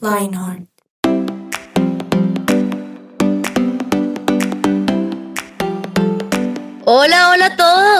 Lionheart. 0.00 0.73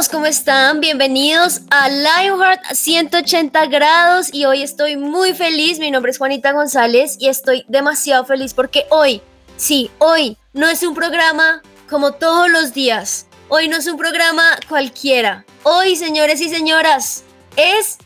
Todos, 0.04 0.08
¿cómo 0.08 0.26
están? 0.26 0.80
Bienvenidos 0.80 1.60
a 1.70 1.88
Lionheart 1.88 2.60
180 2.72 3.66
grados 3.66 4.32
y 4.32 4.44
hoy 4.44 4.62
estoy 4.62 4.96
muy 4.96 5.34
feliz. 5.34 5.78
Mi 5.78 5.90
nombre 5.90 6.10
es 6.10 6.18
Juanita 6.18 6.52
González 6.52 7.16
y 7.20 7.28
estoy 7.28 7.64
demasiado 7.68 8.24
feliz 8.24 8.54
porque 8.54 8.86
hoy, 8.90 9.22
sí, 9.56 9.90
hoy 9.98 10.36
no 10.52 10.68
es 10.68 10.82
un 10.82 10.94
programa 10.94 11.62
como 11.88 12.12
todos 12.12 12.50
los 12.50 12.74
días. 12.74 13.27
Hoy 13.48 13.68
no 13.68 13.77
es 13.77 13.86
un 13.86 13.96
programa 13.96 14.58
cualquiera. 14.68 15.44
Hoy, 15.62 15.96
señores 15.96 16.41
y 16.41 16.48
señoras, 16.48 17.24
es 17.56 17.98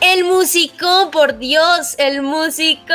el 0.00 0.24
músico, 0.24 1.10
por 1.10 1.38
Dios, 1.38 1.94
el 1.98 2.22
músico. 2.22 2.94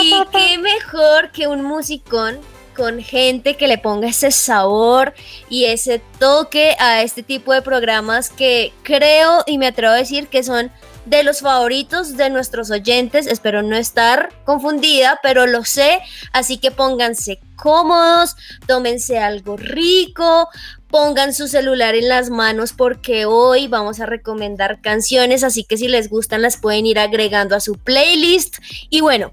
Y 0.00 0.14
qué 0.32 0.58
mejor 0.58 1.32
que 1.32 1.48
un 1.48 1.62
musicón 1.64 2.40
con 2.78 3.02
gente 3.02 3.56
que 3.56 3.66
le 3.66 3.76
ponga 3.76 4.08
ese 4.08 4.30
sabor 4.30 5.12
y 5.50 5.64
ese 5.64 6.00
toque 6.20 6.76
a 6.78 7.02
este 7.02 7.24
tipo 7.24 7.52
de 7.52 7.60
programas 7.60 8.30
que 8.30 8.72
creo 8.84 9.42
y 9.46 9.58
me 9.58 9.66
atrevo 9.66 9.94
a 9.94 9.96
decir 9.96 10.28
que 10.28 10.44
son 10.44 10.70
de 11.04 11.24
los 11.24 11.40
favoritos 11.40 12.16
de 12.16 12.30
nuestros 12.30 12.70
oyentes. 12.70 13.26
Espero 13.26 13.62
no 13.62 13.76
estar 13.76 14.28
confundida, 14.44 15.18
pero 15.24 15.46
lo 15.46 15.64
sé. 15.64 15.98
Así 16.32 16.58
que 16.58 16.70
pónganse 16.70 17.40
cómodos, 17.56 18.36
tómense 18.68 19.18
algo 19.18 19.56
rico, 19.56 20.48
pongan 20.88 21.34
su 21.34 21.48
celular 21.48 21.96
en 21.96 22.08
las 22.08 22.30
manos 22.30 22.72
porque 22.72 23.26
hoy 23.26 23.66
vamos 23.66 23.98
a 23.98 24.06
recomendar 24.06 24.80
canciones. 24.80 25.42
Así 25.42 25.64
que 25.64 25.78
si 25.78 25.88
les 25.88 26.08
gustan 26.08 26.42
las 26.42 26.58
pueden 26.58 26.86
ir 26.86 27.00
agregando 27.00 27.56
a 27.56 27.60
su 27.60 27.74
playlist. 27.74 28.58
Y 28.88 29.00
bueno, 29.00 29.32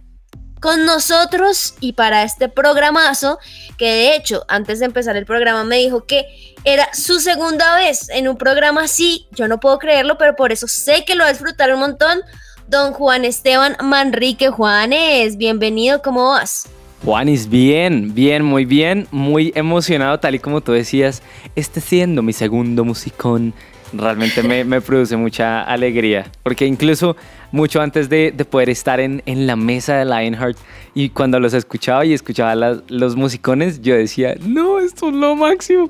con 0.66 0.84
nosotros 0.84 1.76
y 1.80 1.94
para 1.94 2.24
este 2.24 2.50
programazo, 2.50 3.38
que 3.78 3.86
de 3.86 4.16
hecho 4.16 4.46
antes 4.48 4.80
de 4.80 4.86
empezar 4.86 5.16
el 5.16 5.24
programa 5.24 5.64
me 5.64 5.78
dijo 5.78 6.08
que 6.08 6.56
era 6.64 6.92
su 6.92 7.20
segunda 7.20 7.76
vez 7.76 8.10
en 8.10 8.28
un 8.28 8.36
programa 8.36 8.86
así, 8.86 9.28
yo 9.30 9.48
no 9.48 9.60
puedo 9.60 9.78
creerlo, 9.78 10.18
pero 10.18 10.36
por 10.36 10.52
eso 10.52 10.68
sé 10.68 11.06
que 11.06 11.14
lo 11.14 11.24
va 11.24 11.28
a 11.28 11.34
disfrutar 11.34 11.72
un 11.72 11.82
montón. 11.82 12.20
Don 12.68 12.94
Juan 12.94 13.26
Esteban 13.26 13.78
Manrique 13.80 14.50
Juanes, 14.50 15.38
bienvenido, 15.38 16.02
¿cómo 16.02 16.32
vas? 16.32 16.68
Juanis, 17.04 17.50
bien, 17.50 18.14
bien, 18.16 18.44
muy 18.44 18.66
bien, 18.66 19.08
muy 19.12 19.52
emocionado, 19.56 20.20
tal 20.20 20.36
y 20.36 20.40
como 20.40 20.62
tú 20.62 20.72
decías, 20.72 21.22
este 21.56 21.82
siendo 21.82 22.24
mi 22.24 22.34
segundo 22.34 22.84
musicón, 22.84 23.54
realmente 23.94 24.42
me, 24.44 24.82
produce 24.82 25.16
mucha 25.16 25.62
alegría, 25.64 26.32
porque 26.44 26.66
incluso 26.66 27.16
mucho 27.52 27.82
antes 27.82 28.10
de, 28.10 28.34
poder 28.50 28.70
estar 28.70 29.00
en, 29.00 29.22
la 29.26 29.56
mesa 29.56 29.98
de 29.98 30.06
Lionheart 30.06 30.58
y 30.94 31.10
cuando 31.10 31.40
los 31.40 31.54
escuchaba 31.54 32.06
y 32.06 32.14
escuchaba 32.14 32.56
los 32.88 33.16
musicones, 33.16 33.82
yo 33.82 33.96
decía, 33.96 34.36
no, 34.42 34.80
esto 34.80 35.10
es 35.10 35.16
lo 35.16 35.36
máximo. 35.36 35.90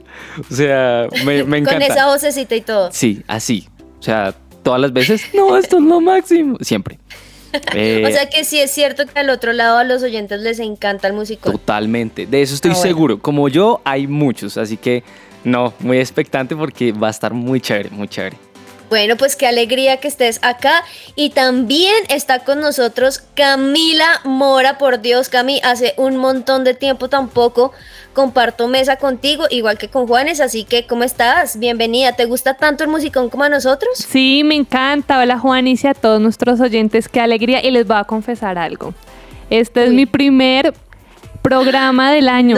O 0.49 0.53
sea, 0.53 1.07
me, 1.25 1.43
me 1.45 1.59
encanta. 1.59 1.87
Con 1.87 1.91
esa 1.91 2.07
vocecita 2.07 2.55
y 2.55 2.61
todo. 2.61 2.89
Sí, 2.91 3.23
así. 3.27 3.67
O 3.99 4.03
sea, 4.03 4.35
todas 4.63 4.81
las 4.81 4.91
veces, 4.93 5.23
no, 5.33 5.57
esto 5.57 5.77
es 5.77 5.83
lo 5.83 6.01
máximo. 6.01 6.57
Siempre. 6.61 6.99
o 8.05 8.09
sea 8.11 8.29
que 8.29 8.43
sí 8.43 8.59
es 8.59 8.71
cierto 8.71 9.05
que 9.05 9.19
al 9.19 9.29
otro 9.29 9.53
lado 9.53 9.77
a 9.77 9.83
los 9.83 10.03
oyentes 10.03 10.39
les 10.41 10.59
encanta 10.59 11.07
el 11.07 11.13
musicón. 11.13 11.51
Totalmente, 11.51 12.25
de 12.25 12.41
eso 12.41 12.55
estoy 12.55 12.71
ah, 12.71 12.75
seguro. 12.75 13.19
Como 13.19 13.49
yo, 13.49 13.81
hay 13.83 14.07
muchos, 14.07 14.57
así 14.57 14.77
que 14.77 15.03
no, 15.43 15.73
muy 15.79 15.99
expectante 15.99 16.55
porque 16.55 16.91
va 16.91 17.07
a 17.07 17.11
estar 17.11 17.33
muy 17.33 17.61
chévere, 17.61 17.89
muy 17.91 18.07
chévere. 18.07 18.37
Bueno, 18.89 19.17
pues 19.17 19.35
qué 19.35 19.47
alegría 19.47 19.97
que 19.97 20.07
estés 20.07 20.39
acá. 20.43 20.83
Y 21.15 21.31
también 21.31 21.95
está 22.09 22.43
con 22.43 22.59
nosotros 22.59 23.23
Camila 23.35 24.21
Mora. 24.23 24.77
Por 24.77 25.01
Dios, 25.01 25.29
Cami, 25.29 25.59
hace 25.63 25.93
un 25.97 26.17
montón 26.17 26.63
de 26.63 26.75
tiempo 26.75 27.09
tampoco 27.09 27.71
comparto 28.15 28.67
mesa 28.67 28.95
contigo, 28.95 29.45
igual 29.51 29.77
que 29.77 29.89
con 29.89 30.07
Juanes. 30.07 30.41
Así 30.41 30.63
que, 30.63 30.87
¿cómo 30.87 31.03
estás? 31.03 31.59
Bienvenida. 31.59 32.13
¿Te 32.13 32.25
gusta 32.25 32.55
tanto 32.55 32.83
el 32.83 32.89
musicón 32.89 33.29
como 33.29 33.43
a 33.43 33.49
nosotros? 33.49 33.91
Sí, 33.95 34.41
me 34.43 34.55
encanta. 34.55 35.19
Hola, 35.19 35.37
Juanis 35.37 35.83
y 35.83 35.87
a 35.87 35.93
todos 35.93 36.19
nuestros 36.19 36.59
oyentes. 36.59 37.07
Qué 37.07 37.19
alegría. 37.19 37.63
Y 37.63 37.69
les 37.69 37.85
voy 37.85 37.97
a 37.97 38.05
confesar 38.05 38.57
algo. 38.57 38.95
Este 39.51 39.83
es 39.83 39.91
mi 39.91 40.07
primer 40.07 40.73
programa 41.43 42.11
del 42.11 42.27
año. 42.27 42.57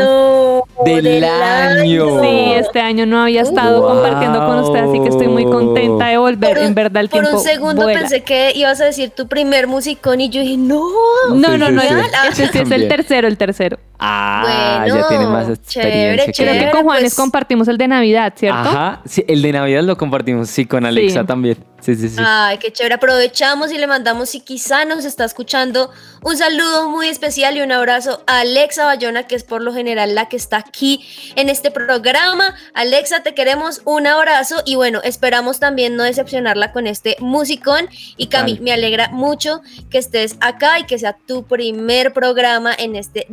del, 0.85 1.23
año. 1.25 2.21
Sí, 2.21 2.53
este 2.53 2.79
año 2.79 3.05
no 3.05 3.21
había 3.21 3.41
estado 3.41 3.85
compartiendo 3.85 4.39
con 4.45 4.59
usted, 4.59 4.79
así 4.79 5.01
que 5.01 5.09
estoy 5.09 5.27
muy 5.27 5.43
contenta 5.43 6.07
de 6.07 6.17
volver. 6.17 6.57
en 6.59 6.73
verdad, 6.73 7.01
el 7.01 7.09
tiempo. 7.09 7.31
Por 7.31 7.39
un 7.39 7.43
segundo 7.43 7.85
pensé 7.85 8.23
que 8.23 8.53
ibas 8.55 8.79
a 8.79 8.85
decir 8.85 9.09
tu 9.09 9.27
primer 9.27 9.67
musicón 9.67 10.21
y 10.21 10.29
yo 10.29 10.39
dije, 10.39 10.55
no. 10.55 10.87
No, 11.35 11.57
no, 11.57 11.69
no. 11.69 11.81
Este 12.29 12.47
sí 12.47 12.59
es 12.59 12.71
el 12.71 12.87
tercero, 12.87 13.27
el 13.27 13.37
tercero. 13.37 13.77
Ah, 13.99 14.85
ya 14.87 15.07
tiene 15.07 15.25
más 15.25 15.49
experiencia. 15.49 16.31
Chévere, 16.31 16.59
Creo 16.59 16.65
que 16.65 16.71
con 16.71 16.83
Juanes 16.83 17.03
pues 17.03 17.15
compartimos 17.15 17.67
el 17.67 17.77
de 17.77 17.87
Navidad, 17.87 18.33
¿cierto? 18.35 18.59
Ajá, 18.59 19.01
sí, 19.05 19.25
el 19.27 19.41
de 19.41 19.51
Navidad 19.51 19.83
lo 19.83 19.97
compartimos, 19.97 20.49
sí, 20.49 20.65
con 20.65 20.85
Alexa 20.85 21.25
también. 21.25 21.57
Sí, 21.81 21.95
sí, 21.95 22.09
sí. 22.09 22.15
Ay, 22.19 22.57
qué 22.57 22.73
chévere. 22.73 22.95
Aprovechamos 22.95 23.71
y 23.71 23.77
le 23.77 23.87
mandamos, 23.87 24.29
si 24.29 24.41
quizá 24.41 24.83
nos 24.85 25.05
está 25.05 25.25
escuchando, 25.25 25.91
un 26.23 26.35
saludo 26.35 26.89
muy 26.89 27.07
especial 27.07 27.55
y 27.55 27.61
un 27.61 27.71
abrazo 27.71 28.23
a 28.25 28.39
Alexa 28.39 28.83
Bayona, 28.85 29.23
que 29.23 29.35
es 29.35 29.43
por 29.43 29.61
lo 29.61 29.73
general 29.73 30.15
la 30.15 30.27
que 30.27 30.35
está 30.35 30.57
aquí 30.57 31.05
en 31.35 31.49
este 31.49 31.69
programa. 31.69 32.55
Alexa, 32.73 33.21
te 33.21 33.35
queremos 33.35 33.81
un 33.85 34.07
abrazo 34.07 34.63
y 34.65 34.75
bueno, 34.75 35.01
esperamos 35.03 35.59
también 35.59 35.95
no 35.95 36.03
decepcionarla 36.03 36.71
con 36.71 36.87
este 36.87 37.15
musicón. 37.19 37.87
Y 38.17 38.27
Cami, 38.27 38.59
me 38.59 38.73
alegra 38.73 39.09
mucho 39.09 39.61
que 39.89 39.99
estés 39.99 40.35
acá 40.41 40.79
y 40.79 40.85
que 40.85 40.97
sea 40.97 41.15
tu 41.27 41.43
primer 41.43 42.11
programa 42.11 42.73
en 42.77 42.95
este 42.95 43.27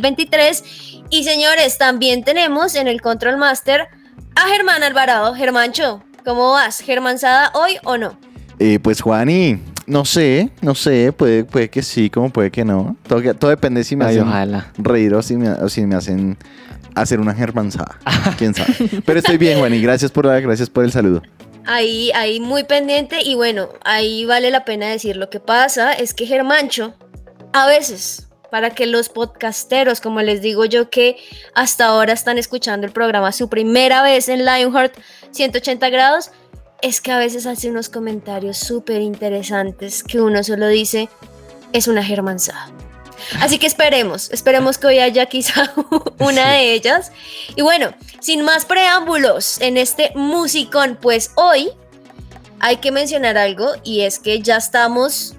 2023. 0.00 0.64
Y 1.10 1.24
señores, 1.24 1.76
también 1.76 2.24
tenemos 2.24 2.74
en 2.74 2.88
el 2.88 3.02
Control 3.02 3.36
Master 3.36 3.88
a 4.34 4.48
Germán 4.48 4.82
Alvarado. 4.82 5.34
Germancho, 5.34 6.02
¿Cómo 6.24 6.52
vas? 6.52 6.80
¿Germanzada 6.80 7.50
hoy 7.54 7.78
o 7.82 7.98
no? 7.98 8.16
Eh, 8.60 8.78
pues 8.80 9.00
Juani, 9.00 9.58
no 9.86 10.04
sé, 10.04 10.50
no 10.60 10.76
sé, 10.76 11.12
puede, 11.12 11.44
puede 11.44 11.68
que 11.68 11.82
sí, 11.82 12.10
como 12.10 12.30
puede 12.30 12.52
que 12.52 12.64
no. 12.64 12.96
Todo, 13.08 13.34
todo 13.34 13.50
depende 13.50 13.82
si 13.82 13.96
me 13.96 14.04
hacen 14.04 14.26
reír 14.78 15.14
o 15.14 15.22
si 15.22 15.36
me, 15.36 15.68
si 15.68 15.84
me 15.84 15.96
hacen 15.96 16.38
hacer 16.94 17.18
una 17.18 17.34
germanzada. 17.34 17.98
Quién 18.38 18.54
sabe. 18.54 19.02
Pero 19.04 19.18
estoy 19.18 19.36
bien, 19.36 19.58
Juani, 19.58 19.80
gracias 19.80 20.12
por, 20.12 20.26
gracias 20.40 20.70
por 20.70 20.84
el 20.84 20.92
saludo. 20.92 21.22
Ahí, 21.66 22.12
ahí 22.14 22.38
muy 22.38 22.64
pendiente 22.64 23.22
y 23.22 23.34
bueno, 23.34 23.68
ahí 23.84 24.24
vale 24.24 24.50
la 24.52 24.64
pena 24.64 24.88
decir 24.88 25.16
lo 25.16 25.28
que 25.28 25.40
pasa 25.40 25.92
es 25.92 26.14
que 26.14 26.26
Germancho 26.26 26.94
a 27.52 27.66
veces 27.66 28.28
para 28.52 28.68
que 28.68 28.84
los 28.84 29.08
podcasteros, 29.08 30.02
como 30.02 30.20
les 30.20 30.42
digo 30.42 30.66
yo, 30.66 30.90
que 30.90 31.16
hasta 31.54 31.86
ahora 31.86 32.12
están 32.12 32.36
escuchando 32.36 32.86
el 32.86 32.92
programa 32.92 33.32
su 33.32 33.48
primera 33.48 34.02
vez 34.02 34.28
en 34.28 34.44
Lionheart 34.44 34.94
180 35.30 35.88
grados, 35.88 36.32
es 36.82 37.00
que 37.00 37.12
a 37.12 37.16
veces 37.16 37.46
hace 37.46 37.70
unos 37.70 37.88
comentarios 37.88 38.58
súper 38.58 39.00
interesantes 39.00 40.04
que 40.04 40.20
uno 40.20 40.44
solo 40.44 40.68
dice, 40.68 41.08
es 41.72 41.88
una 41.88 42.04
germanzada. 42.04 42.68
Así 43.40 43.56
que 43.56 43.66
esperemos, 43.66 44.30
esperemos 44.32 44.76
que 44.76 44.88
hoy 44.88 44.98
haya 44.98 45.24
quizá 45.24 45.72
una 46.18 46.52
de 46.52 46.74
ellas. 46.74 47.10
Y 47.56 47.62
bueno, 47.62 47.94
sin 48.20 48.42
más 48.42 48.66
preámbulos 48.66 49.62
en 49.62 49.78
este 49.78 50.12
musicón, 50.14 50.98
pues 51.00 51.30
hoy 51.36 51.70
hay 52.60 52.76
que 52.76 52.92
mencionar 52.92 53.38
algo 53.38 53.70
y 53.82 54.02
es 54.02 54.18
que 54.18 54.42
ya 54.42 54.58
estamos, 54.58 55.36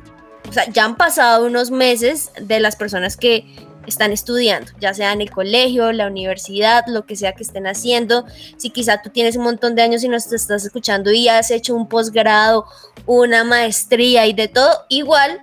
o 0.53 0.55
sea, 0.55 0.69
ya 0.69 0.85
han 0.85 0.97
pasado 0.97 1.47
unos 1.47 1.71
meses 1.71 2.29
de 2.39 2.59
las 2.59 2.75
personas 2.75 3.17
que 3.17 3.43
están 3.87 4.11
estudiando, 4.11 4.71
ya 4.79 4.93
sea 4.93 5.11
en 5.11 5.21
el 5.21 5.31
colegio, 5.31 5.91
la 5.91 6.05
universidad, 6.05 6.83
lo 6.85 7.07
que 7.07 7.15
sea 7.15 7.33
que 7.33 7.41
estén 7.41 7.65
haciendo. 7.65 8.27
Si 8.57 8.69
quizá 8.69 9.01
tú 9.01 9.09
tienes 9.09 9.35
un 9.35 9.45
montón 9.45 9.73
de 9.73 9.81
años 9.81 10.03
y 10.03 10.09
nos 10.09 10.31
estás 10.31 10.63
escuchando 10.63 11.11
y 11.11 11.27
has 11.27 11.49
hecho 11.49 11.73
un 11.73 11.89
posgrado, 11.89 12.67
una 13.07 13.43
maestría 13.43 14.27
y 14.27 14.33
de 14.33 14.47
todo, 14.47 14.85
igual 14.89 15.41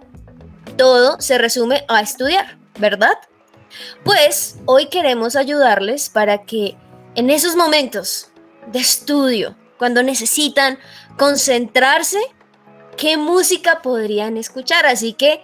todo 0.77 1.21
se 1.21 1.39
resume 1.39 1.85
a 1.89 2.01
estudiar, 2.03 2.56
¿verdad? 2.79 3.19
Pues 4.05 4.59
hoy 4.67 4.87
queremos 4.87 5.35
ayudarles 5.35 6.09
para 6.09 6.45
que 6.45 6.77
en 7.17 7.31
esos 7.31 7.56
momentos 7.56 8.29
de 8.71 8.79
estudio, 8.79 9.56
cuando 9.77 10.05
necesitan 10.05 10.79
concentrarse, 11.19 12.21
¿qué 13.00 13.17
música 13.17 13.81
podrían 13.82 14.37
escuchar? 14.37 14.85
Así 14.87 15.14
que, 15.14 15.41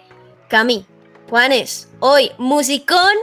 Cami, 0.47 0.85
Juanes, 1.27 1.89
hoy 1.99 2.31
musicón, 2.37 3.13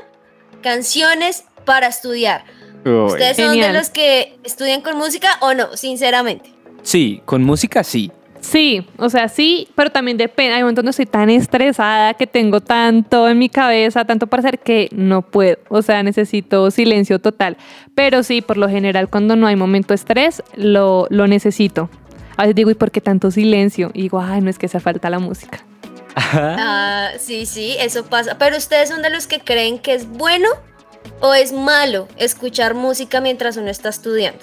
canciones 0.61 1.45
para 1.65 1.87
estudiar. 1.87 2.45
¿Ustedes 2.85 3.37
son 3.37 3.59
de 3.59 3.73
los 3.73 3.89
que 3.89 4.37
estudian 4.43 4.83
con 4.83 4.99
música 4.99 5.39
o 5.41 5.55
no, 5.55 5.77
sinceramente? 5.77 6.53
Sí, 6.83 7.23
con 7.25 7.45
música 7.45 7.83
sí. 7.83 8.11
Sí, 8.41 8.87
o 8.99 9.09
sea, 9.09 9.29
sí, 9.29 9.69
pero 9.75 9.89
también 9.89 10.19
depende. 10.19 10.53
Hay 10.53 10.63
momentos 10.63 10.85
donde 10.85 10.91
estoy 10.91 11.07
tan 11.07 11.31
estresada 11.31 12.13
que 12.13 12.27
tengo 12.27 12.61
tanto 12.61 13.27
en 13.27 13.39
mi 13.39 13.49
cabeza, 13.49 14.05
tanto 14.05 14.27
para 14.27 14.41
hacer 14.41 14.59
que 14.59 14.91
no 14.93 15.23
puedo. 15.23 15.57
O 15.71 15.81
sea, 15.81 16.03
necesito 16.03 16.71
silencio 16.71 17.21
total. 17.21 17.57
Pero 17.95 18.23
sí, 18.23 18.43
por 18.43 18.59
lo 18.59 18.69
general, 18.69 19.09
cuando 19.09 19.35
no 19.35 19.47
hay 19.47 19.57
momento 19.57 19.89
de 19.89 19.95
estrés, 19.95 20.43
lo, 20.57 21.07
lo 21.09 21.27
necesito. 21.27 21.89
A 22.37 22.43
veces 22.43 22.55
digo, 22.55 22.71
¿y 22.71 22.75
por 22.75 22.91
qué 22.91 23.01
tanto 23.01 23.31
silencio? 23.31 23.91
Y 23.95 24.03
digo, 24.03 24.21
ay, 24.21 24.41
no 24.41 24.51
es 24.51 24.59
que 24.59 24.69
se 24.69 24.81
falta 24.81 25.11
la 25.11 25.19
música. 25.19 25.65
Ah, 26.17 27.11
sí, 27.19 27.47
sí, 27.47 27.77
eso 27.79 28.05
pasa. 28.05 28.39
Pero 28.39 28.57
ustedes 28.57 28.89
son 28.89 29.03
de 29.03 29.11
los 29.11 29.27
que 29.27 29.41
creen 29.41 29.79
que 29.79 29.95
es 29.95 30.09
bueno 30.09 30.49
o 31.21 31.35
es 31.35 31.53
malo 31.53 32.09
escuchar 32.17 32.75
música 32.75 33.21
mientras 33.21 33.57
uno 33.57 33.69
está 33.69 33.89
estudiando. 33.89 34.41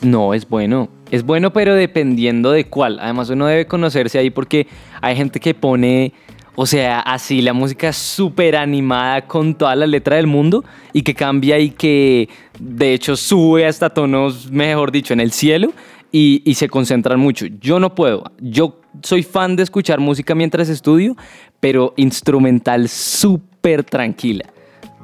No, 0.00 0.34
es 0.34 0.48
bueno. 0.48 0.88
Es 1.10 1.24
bueno, 1.24 1.52
pero 1.52 1.74
dependiendo 1.74 2.50
de 2.50 2.66
cuál. 2.66 2.98
Además, 3.00 3.30
uno 3.30 3.46
debe 3.46 3.66
conocerse 3.66 4.18
ahí 4.18 4.30
porque 4.30 4.66
hay 5.00 5.16
gente 5.16 5.40
que 5.40 5.54
pone, 5.54 6.12
o 6.56 6.66
sea, 6.66 7.00
así 7.00 7.40
la 7.42 7.52
música 7.52 7.92
súper 7.92 8.56
animada 8.56 9.26
con 9.26 9.54
toda 9.54 9.74
la 9.76 9.86
letra 9.86 10.16
del 10.16 10.26
mundo 10.26 10.64
y 10.92 11.02
que 11.02 11.14
cambia 11.14 11.58
y 11.58 11.70
que 11.70 12.28
de 12.58 12.94
hecho 12.94 13.16
sube 13.16 13.66
hasta 13.66 13.90
tonos, 13.90 14.50
mejor 14.50 14.92
dicho, 14.92 15.12
en 15.12 15.20
el 15.20 15.32
cielo 15.32 15.72
y, 16.16 16.48
y 16.48 16.54
se 16.54 16.68
concentran 16.68 17.18
mucho. 17.18 17.46
Yo 17.46 17.80
no 17.80 17.96
puedo. 17.96 18.30
Yo 18.38 18.80
soy 19.02 19.24
fan 19.24 19.56
de 19.56 19.64
escuchar 19.64 19.98
música 19.98 20.36
mientras 20.36 20.68
estudio, 20.68 21.16
pero 21.58 21.92
instrumental 21.96 22.88
súper 22.88 23.82
tranquila. 23.82 24.44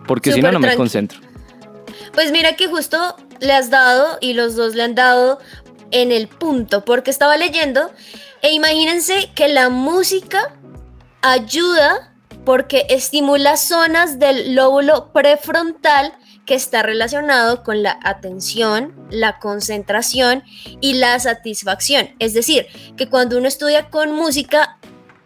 Porque 0.06 0.30
si 0.30 0.40
no, 0.40 0.52
no 0.52 0.60
me 0.60 0.72
concentro. 0.76 1.18
Pues 2.14 2.30
mira 2.30 2.54
que 2.54 2.68
justo 2.68 3.16
le 3.40 3.52
has 3.52 3.70
dado 3.70 4.18
y 4.20 4.34
los 4.34 4.54
dos 4.54 4.76
le 4.76 4.84
han 4.84 4.94
dado 4.94 5.40
en 5.90 6.12
el 6.12 6.28
punto, 6.28 6.84
porque 6.84 7.10
estaba 7.10 7.36
leyendo 7.36 7.90
e 8.40 8.52
imagínense 8.52 9.30
que 9.34 9.48
la 9.48 9.68
música 9.68 10.54
ayuda 11.22 12.14
porque 12.44 12.86
estimula 12.88 13.56
zonas 13.56 14.20
del 14.20 14.54
lóbulo 14.54 15.12
prefrontal 15.12 16.12
que 16.50 16.56
está 16.56 16.82
relacionado 16.82 17.62
con 17.62 17.84
la 17.84 18.00
atención, 18.02 18.92
la 19.08 19.38
concentración 19.38 20.42
y 20.80 20.94
la 20.94 21.16
satisfacción. 21.20 22.10
Es 22.18 22.34
decir, 22.34 22.66
que 22.96 23.08
cuando 23.08 23.38
uno 23.38 23.46
estudia 23.46 23.88
con 23.88 24.10
música, 24.10 24.76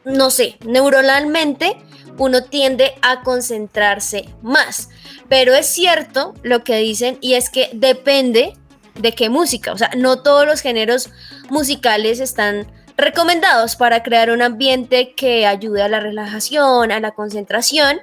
no 0.05 0.29
sé, 0.29 0.59
neuronalmente 0.67 1.79
uno 2.19 2.44
tiende 2.44 2.93
a 3.00 3.23
concentrarse 3.23 4.29
más. 4.43 4.91
Pero 5.31 5.55
es 5.55 5.65
cierto 5.65 6.35
lo 6.43 6.62
que 6.62 6.76
dicen 6.76 7.17
y 7.23 7.37
es 7.37 7.49
que 7.49 7.71
depende 7.73 8.53
de 8.94 9.12
qué 9.15 9.31
música. 9.31 9.73
O 9.73 9.79
sea, 9.79 9.93
no 9.97 10.21
todos 10.21 10.44
los 10.44 10.61
géneros 10.61 11.09
musicales 11.49 12.21
están 12.21 12.71
recomendados 12.99 13.76
para 13.76 14.03
crear 14.03 14.31
un 14.31 14.43
ambiente 14.43 15.15
que 15.15 15.47
ayude 15.47 15.81
a 15.81 15.88
la 15.88 16.00
relajación, 16.00 16.93
a 16.93 17.00
la 17.00 17.12
concentración. 17.12 18.00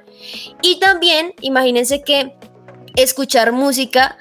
Y 0.60 0.80
también 0.80 1.34
imagínense 1.40 2.02
que 2.02 2.34
escuchar 2.96 3.52
música 3.52 4.16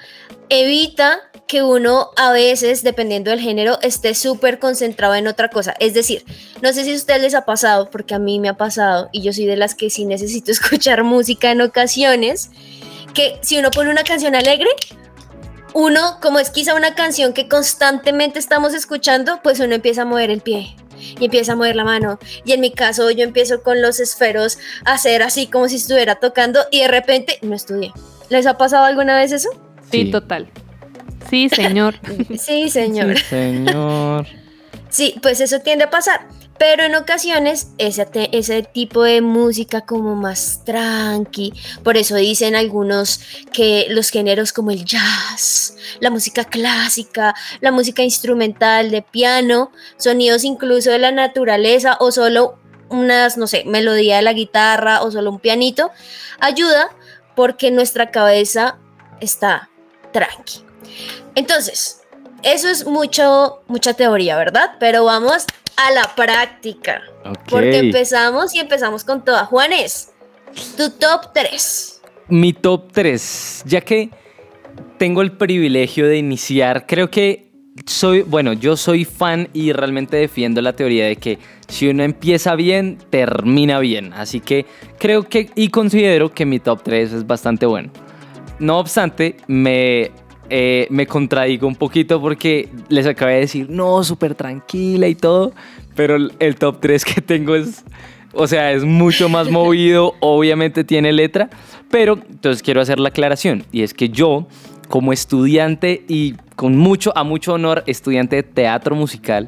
evita 0.49 1.19
que 1.47 1.63
uno 1.63 2.11
a 2.15 2.31
veces, 2.31 2.83
dependiendo 2.83 3.29
del 3.29 3.39
género, 3.39 3.77
esté 3.81 4.15
súper 4.15 4.59
concentrado 4.59 5.15
en 5.15 5.27
otra 5.27 5.49
cosa. 5.49 5.73
Es 5.79 5.93
decir, 5.93 6.23
no 6.61 6.71
sé 6.71 6.83
si 6.85 6.93
a 6.93 6.95
ustedes 6.95 7.21
les 7.21 7.35
ha 7.35 7.45
pasado, 7.45 7.89
porque 7.89 8.15
a 8.15 8.19
mí 8.19 8.39
me 8.39 8.49
ha 8.49 8.55
pasado, 8.55 9.09
y 9.11 9.21
yo 9.21 9.33
soy 9.33 9.45
de 9.45 9.57
las 9.57 9.75
que 9.75 9.89
sí 9.89 10.05
necesito 10.05 10.51
escuchar 10.51 11.03
música 11.03 11.51
en 11.51 11.61
ocasiones, 11.61 12.51
que 13.13 13.37
si 13.41 13.57
uno 13.57 13.71
pone 13.71 13.89
una 13.89 14.03
canción 14.03 14.35
alegre, 14.35 14.69
uno, 15.73 16.19
como 16.21 16.39
es 16.39 16.49
quizá 16.49 16.75
una 16.75 16.95
canción 16.95 17.33
que 17.33 17.47
constantemente 17.47 18.39
estamos 18.39 18.73
escuchando, 18.73 19.41
pues 19.43 19.59
uno 19.59 19.75
empieza 19.75 20.03
a 20.03 20.05
mover 20.05 20.29
el 20.29 20.41
pie 20.41 20.75
y 21.19 21.25
empieza 21.25 21.53
a 21.53 21.55
mover 21.55 21.75
la 21.75 21.83
mano. 21.83 22.19
Y 22.45 22.53
en 22.53 22.61
mi 22.61 22.71
caso 22.71 23.09
yo 23.11 23.23
empiezo 23.23 23.63
con 23.63 23.81
los 23.81 23.99
esferos 23.99 24.57
a 24.85 24.93
hacer 24.93 25.23
así 25.23 25.47
como 25.47 25.67
si 25.67 25.75
estuviera 25.77 26.15
tocando 26.15 26.59
y 26.71 26.81
de 26.81 26.87
repente 26.87 27.39
no 27.41 27.55
estudié. 27.55 27.91
¿Les 28.29 28.45
ha 28.47 28.57
pasado 28.57 28.85
alguna 28.85 29.17
vez 29.17 29.31
eso? 29.31 29.49
Sí, 29.91 30.11
total. 30.11 30.49
Sí, 31.29 31.47
señor. 31.47 31.95
sí, 32.37 32.69
señor. 32.69 33.17
Sí, 33.17 33.23
señor. 33.29 34.25
sí, 34.89 35.15
pues 35.21 35.39
eso 35.39 35.59
tiende 35.59 35.85
a 35.85 35.89
pasar. 35.89 36.27
Pero 36.61 36.83
en 36.83 36.93
ocasiones 36.93 37.69
ese, 37.79 38.07
ese 38.33 38.61
tipo 38.61 39.01
de 39.01 39.21
música 39.21 39.81
como 39.81 40.15
más 40.15 40.61
tranqui, 40.63 41.53
por 41.83 41.97
eso 41.97 42.15
dicen 42.17 42.55
algunos 42.55 43.19
que 43.51 43.87
los 43.89 44.11
géneros 44.11 44.53
como 44.53 44.69
el 44.69 44.85
jazz, 44.85 45.75
la 46.01 46.11
música 46.11 46.43
clásica, 46.43 47.33
la 47.61 47.71
música 47.71 48.03
instrumental 48.03 48.91
de 48.91 49.01
piano, 49.01 49.71
sonidos 49.97 50.43
incluso 50.43 50.91
de 50.91 50.99
la 50.99 51.11
naturaleza 51.11 51.97
o 51.99 52.11
solo 52.11 52.59
unas, 52.89 53.37
no 53.37 53.47
sé, 53.47 53.63
melodía 53.65 54.17
de 54.17 54.21
la 54.21 54.33
guitarra 54.33 55.01
o 55.01 55.09
solo 55.09 55.31
un 55.31 55.39
pianito, 55.39 55.89
ayuda 56.39 56.95
porque 57.35 57.71
nuestra 57.71 58.11
cabeza 58.11 58.77
está 59.19 59.71
tranqui. 60.11 60.63
Entonces, 61.33 62.01
eso 62.43 62.67
es 62.67 62.85
mucho, 62.85 63.63
mucha 63.67 63.95
teoría, 63.95 64.37
¿verdad? 64.37 64.75
Pero 64.79 65.05
vamos 65.05 65.47
a 65.85 65.91
la 65.91 66.15
práctica. 66.15 67.01
Porque 67.49 67.79
empezamos 67.79 68.53
y 68.55 68.59
empezamos 68.59 69.03
con 69.03 69.23
toda. 69.23 69.45
Juanes, 69.45 70.11
tu 70.77 70.89
top 70.91 71.33
3. 71.33 72.01
Mi 72.29 72.53
top 72.53 72.91
3, 72.91 73.63
ya 73.65 73.81
que 73.81 74.09
tengo 74.97 75.21
el 75.21 75.33
privilegio 75.33 76.07
de 76.07 76.17
iniciar, 76.17 76.85
creo 76.87 77.09
que 77.09 77.51
soy, 77.85 78.21
bueno, 78.21 78.53
yo 78.53 78.77
soy 78.77 79.05
fan 79.05 79.49
y 79.53 79.71
realmente 79.71 80.17
defiendo 80.17 80.61
la 80.61 80.73
teoría 80.73 81.05
de 81.07 81.15
que 81.15 81.39
si 81.67 81.87
uno 81.87 82.03
empieza 82.03 82.55
bien, 82.55 82.97
termina 83.09 83.79
bien. 83.79 84.13
Así 84.13 84.39
que 84.39 84.65
creo 84.99 85.23
que 85.23 85.49
y 85.55 85.69
considero 85.69 86.33
que 86.33 86.45
mi 86.45 86.59
top 86.59 86.83
3 86.83 87.13
es 87.13 87.27
bastante 87.27 87.65
bueno. 87.65 87.91
No 88.59 88.77
obstante, 88.77 89.37
me 89.47 90.11
eh, 90.53 90.85
me 90.89 91.07
contradigo 91.07 91.65
un 91.65 91.75
poquito 91.75 92.19
porque 92.19 92.67
les 92.89 93.07
acabé 93.07 93.35
de 93.35 93.39
decir, 93.39 93.69
no, 93.69 94.03
súper 94.03 94.35
tranquila 94.35 95.07
y 95.07 95.15
todo, 95.15 95.53
pero 95.95 96.17
el 96.17 96.55
top 96.57 96.81
3 96.81 97.05
que 97.05 97.21
tengo 97.21 97.55
es, 97.55 97.85
o 98.33 98.45
sea, 98.47 98.73
es 98.73 98.83
mucho 98.83 99.29
más 99.29 99.49
movido, 99.49 100.13
obviamente 100.19 100.83
tiene 100.83 101.13
letra, 101.13 101.49
pero 101.89 102.19
entonces 102.29 102.61
quiero 102.61 102.81
hacer 102.81 102.99
la 102.99 103.07
aclaración, 103.09 103.63
y 103.71 103.83
es 103.83 103.93
que 103.93 104.09
yo, 104.09 104.45
como 104.89 105.13
estudiante 105.13 106.03
y 106.09 106.35
con 106.57 106.75
mucho, 106.75 107.17
a 107.17 107.23
mucho 107.23 107.53
honor, 107.53 107.85
estudiante 107.87 108.35
de 108.35 108.43
teatro 108.43 108.93
musical, 108.93 109.47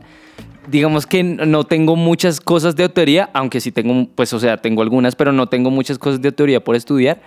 digamos 0.70 1.06
que 1.06 1.22
no 1.22 1.66
tengo 1.66 1.98
muchas 1.98 2.40
cosas 2.40 2.78
de 2.78 2.88
teoría, 2.88 3.30
aunque 3.34 3.60
sí 3.60 3.74
tengo, 3.74 4.08
pues, 4.16 4.32
o 4.32 4.40
sea, 4.40 4.56
tengo 4.56 4.82
algunas, 4.82 5.18
pero 5.18 5.34
no 5.34 5.48
tengo 5.48 5.70
muchas 5.70 6.00
cosas 6.00 6.22
de 6.22 6.32
teoría 6.32 6.64
por 6.64 6.78
estudiar. 6.78 7.22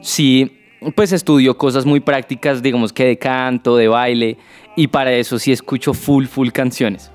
Sí 0.00 0.58
pues 0.94 1.12
estudio 1.12 1.56
cosas 1.56 1.84
muy 1.84 2.00
prácticas, 2.00 2.62
digamos 2.62 2.92
que 2.92 3.04
de 3.04 3.18
canto, 3.18 3.76
de 3.76 3.88
baile, 3.88 4.38
y 4.76 4.86
para 4.88 5.12
eso 5.12 5.38
sí 5.38 5.52
escucho 5.52 5.94
full, 5.94 6.26
full 6.26 6.50
canciones. 6.50 7.10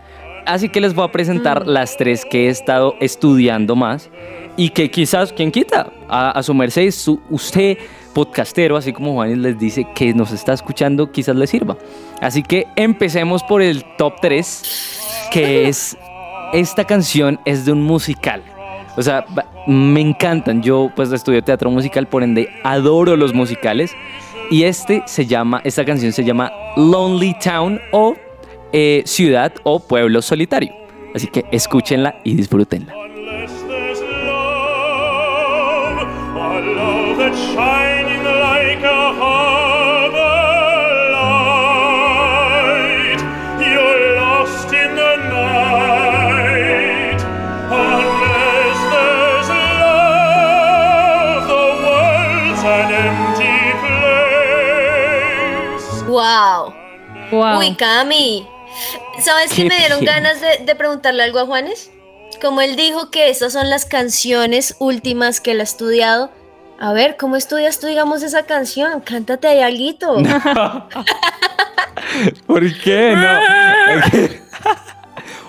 Así 0.46 0.67
que 0.70 0.82
les 0.82 0.93
voy 0.93 1.05
a 1.05 1.12
presentar 1.12 1.65
mm. 1.65 1.70
las 1.70 1.96
tres 1.98 2.25
que 2.25 2.48
he 2.48 2.50
estado 2.50 2.96
estudiando 3.00 3.75
más 3.75 4.10
y 4.58 4.70
que 4.70 4.91
quizás, 4.91 5.32
quien 5.32 5.51
quita, 5.51 5.91
a, 6.10 6.43
su 6.43 6.53
merced, 6.53 6.91
su, 6.91 7.22
usted 7.29 7.77
podcastero, 8.13 8.77
así 8.77 8.93
como 8.93 9.13
Juanes 9.13 9.38
les 9.39 9.58
dice 9.58 9.88
que 9.96 10.13
nos 10.13 10.32
está 10.32 10.53
escuchando, 10.53 11.12
quizás 11.12 11.36
le 11.36 11.48
sirva. 11.48 11.77
Así 12.22 12.43
que 12.43 12.67
empecemos 12.75 13.41
por 13.43 13.62
el 13.62 13.84
top 13.98 14.13
3, 14.22 15.29
que 15.32 15.67
es, 15.67 15.98
esta 16.53 16.84
canción 16.86 17.39
es 17.46 17.65
de 17.65 17.72
un 17.72 17.82
musical. 17.82 18.43
O 18.95 19.01
sea, 19.01 19.25
me 19.67 20.01
encantan. 20.01 20.62
Yo 20.62 20.91
pues 20.95 21.12
estudio 21.12 21.43
teatro 21.43 21.69
musical, 21.69 22.07
por 22.07 22.23
ende 22.23 22.50
adoro 22.63 23.15
los 23.15 23.33
musicales. 23.33 23.91
Y 24.51 24.63
este 24.63 25.03
se 25.05 25.25
llama, 25.25 25.62
esta 25.63 25.85
canción 25.85 26.12
se 26.12 26.23
llama 26.23 26.51
Lonely 26.75 27.35
Town 27.39 27.79
o 27.91 28.15
eh, 28.71 29.03
Ciudad 29.05 29.53
o 29.63 29.79
Pueblo 29.79 30.21
Solitario. 30.21 30.73
Así 31.15 31.27
que 31.27 31.45
escúchenla 31.51 32.19
y 32.23 32.35
disfrútenla. 32.35 32.93
Uy, 57.33 57.75
Cami. 57.75 58.47
¿Sabes 59.19 59.53
que 59.53 59.65
me 59.65 59.77
dieron 59.77 60.03
ganas 60.03 60.41
de, 60.41 60.75
preguntarle 60.75 61.21
algo 61.23 61.39
a 61.39 61.45
Juanes? 61.45 61.91
Como 62.41 62.61
él 62.61 62.75
dijo 62.75 63.11
que 63.11 63.29
estas 63.29 63.53
son 63.53 63.69
las 63.69 63.85
canciones 63.85 64.75
últimas 64.79 65.39
que 65.39 65.51
él 65.51 65.59
ha 65.59 65.63
estudiado, 65.63 66.31
A 66.79 66.91
ver, 66.91 67.17
¿cómo 67.17 67.35
estudias 67.37 67.79
tú, 67.79 67.87
digamos, 67.87 68.23
esa 68.23 68.43
canción? 68.43 68.99
Cántate 69.01 69.47
ahí 69.47 69.61
alguito. 69.61 70.15
¿Por 72.47 72.81
qué? 72.81 73.15
No. 73.15 73.39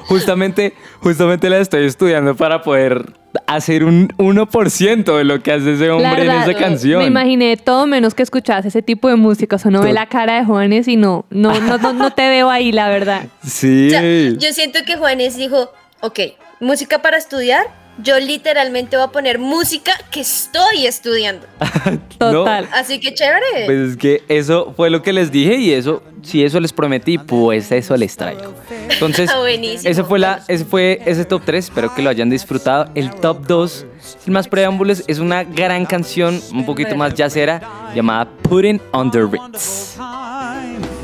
justamente, 0.07 0.75
justamente 1.01 1.51
la 1.51 1.59
estoy 1.59 1.85
estudiando 1.87 2.35
para 2.37 2.63
poder 2.63 3.13
hacer 3.47 3.85
un 3.85 4.09
1% 4.09 5.17
de 5.17 5.25
lo 5.25 5.43
que 5.43 5.53
hace 5.53 5.75
ese 5.75 5.91
hombre 5.91 6.25
en 6.25 6.31
esa 6.31 6.55
canción. 6.55 7.01
Me 7.01 7.07
imaginé 7.07 7.57
todo 7.57 7.87
menos 7.87 8.15
que 8.15 8.23
escuchas 8.23 8.65
ese 8.65 8.83
tipo 8.83 9.09
de 9.09 9.17
música. 9.17 9.57
O 9.57 9.59
sea, 9.59 9.71
no 9.71 9.83
ve 9.83 9.93
la 9.93 10.07
cara 10.07 10.37
de 10.37 10.45
Juanes 10.45 10.89
y 10.89 10.97
no, 10.97 11.27
no, 11.31 11.59
no, 11.61 11.93
no, 11.93 12.13
te 12.13 12.29
veo 12.29 12.51
ahí, 12.51 12.73
la 12.73 12.89
verdad. 12.89 13.27
Sí. 13.45 13.91
yo 14.39 14.53
siento 14.53 14.81
que 14.87 14.97
Juanes 14.97 15.37
dijo, 15.37 15.71
ok, 16.01 16.21
música 16.61 17.03
para 17.03 17.17
estudiar, 17.17 17.67
yo 17.99 18.19
literalmente 18.19 18.97
voy 18.97 19.05
a 19.05 19.09
poner 19.09 19.39
música 19.39 19.93
que 20.11 20.21
estoy 20.21 20.87
estudiando. 20.87 21.47
Total. 22.19 22.69
Así 22.73 22.99
que 22.99 23.15
chévere. 23.15 23.67
Pues 23.67 23.91
es 23.91 23.97
que 23.97 24.23
eso 24.29 24.73
fue 24.77 24.91
lo 24.91 25.03
que 25.03 25.13
les 25.13 25.31
dije 25.31 25.57
y 25.57 25.73
eso, 25.73 26.03
si 26.23 26.45
eso 26.45 26.59
les 26.61 26.73
prometí, 26.73 27.19
pues 27.19 27.71
eso 27.71 27.97
les 27.97 28.17
traigo. 28.17 28.55
Entonces, 28.89 29.31
ese 29.85 30.05
fue 30.05 30.19
la, 30.19 30.43
ese 30.49 30.65
fue 30.65 31.01
ese 31.07 31.25
top 31.25 31.43
3, 31.45 31.65
espero 31.67 31.95
que 31.95 32.03
lo 32.03 32.11
hayan 32.11 32.31
disfrutado. 32.31 32.91
El 32.95 33.11
top 33.15 33.47
2, 33.47 33.87
sin 34.25 34.33
más 34.33 34.49
preámbulos, 34.49 35.05
es 35.07 35.19
una 35.19 35.45
gran 35.45 35.87
canción, 35.87 36.41
un 36.53 36.67
poquito 36.67 36.97
más 36.97 37.15
jazzera, 37.15 37.93
llamada 37.95 38.29
Putting 38.43 38.81
on 38.93 39.11
the 39.11 39.21
Ritz. 39.21 39.97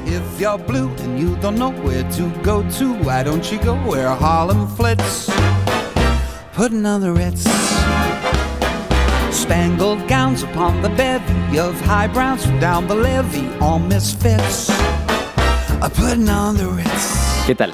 If 0.06 0.40
you're 0.40 0.58
blue 0.58 0.90
and 1.04 1.20
you 1.20 1.36
don't 1.40 1.56
know 1.56 1.70
where 1.84 2.02
to 2.02 2.32
go 2.42 2.62
to, 2.78 2.94
why 3.04 3.22
don't 3.22 3.44
you 3.52 3.58
go 3.58 3.74
where 3.86 4.08
Harlem 4.08 4.66
flits? 4.76 5.30
Putting 6.60 6.84
on 6.84 7.00
the 7.00 7.10
Ritz. 7.10 7.44
Spangled 9.34 10.06
gowns 10.06 10.42
upon 10.42 10.82
the 10.82 10.90
bevy 10.90 11.58
of 11.58 11.80
high 11.80 12.06
browns 12.06 12.44
from 12.44 12.60
down 12.60 12.86
the 12.86 12.94
levee, 12.94 13.48
all 13.62 13.78
misfits. 13.78 14.70
Putting 15.94 16.28
on 16.28 16.58
the 16.58 16.66
Ritz. 16.66 17.46
¿Qué 17.46 17.54
tal? 17.54 17.72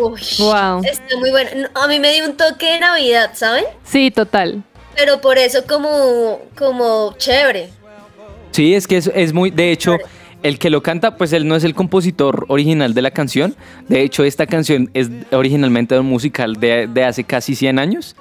Uy, 0.00 0.18
wow. 0.38 0.80
Está 0.82 1.14
muy 1.18 1.30
bueno. 1.30 1.68
A 1.74 1.86
mí 1.86 2.00
me 2.00 2.10
dio 2.14 2.24
un 2.24 2.34
toque 2.34 2.72
de 2.72 2.80
Navidad, 2.80 3.32
¿saben? 3.34 3.64
Sí, 3.84 4.10
total. 4.10 4.62
Pero 4.96 5.20
por 5.20 5.36
eso 5.36 5.66
como, 5.66 6.40
como 6.56 7.14
chévere. 7.18 7.68
Sí, 8.52 8.74
es 8.74 8.86
que 8.86 8.96
es, 8.96 9.10
es 9.14 9.34
muy, 9.34 9.50
de 9.50 9.72
hecho, 9.72 9.98
el 10.42 10.58
que 10.58 10.70
lo 10.70 10.82
canta, 10.82 11.16
pues 11.16 11.32
él 11.32 11.46
no 11.46 11.56
es 11.56 11.64
el 11.64 11.74
compositor 11.74 12.46
original 12.48 12.94
de 12.94 13.02
la 13.02 13.10
canción. 13.10 13.54
De 13.88 14.02
hecho, 14.02 14.24
esta 14.24 14.46
canción 14.46 14.90
es 14.94 15.10
originalmente 15.30 15.98
un 15.98 16.06
musical 16.06 16.56
de, 16.56 16.86
de 16.86 17.04
hace 17.04 17.24
casi 17.24 17.54
100 17.54 17.78
años. 17.78 18.16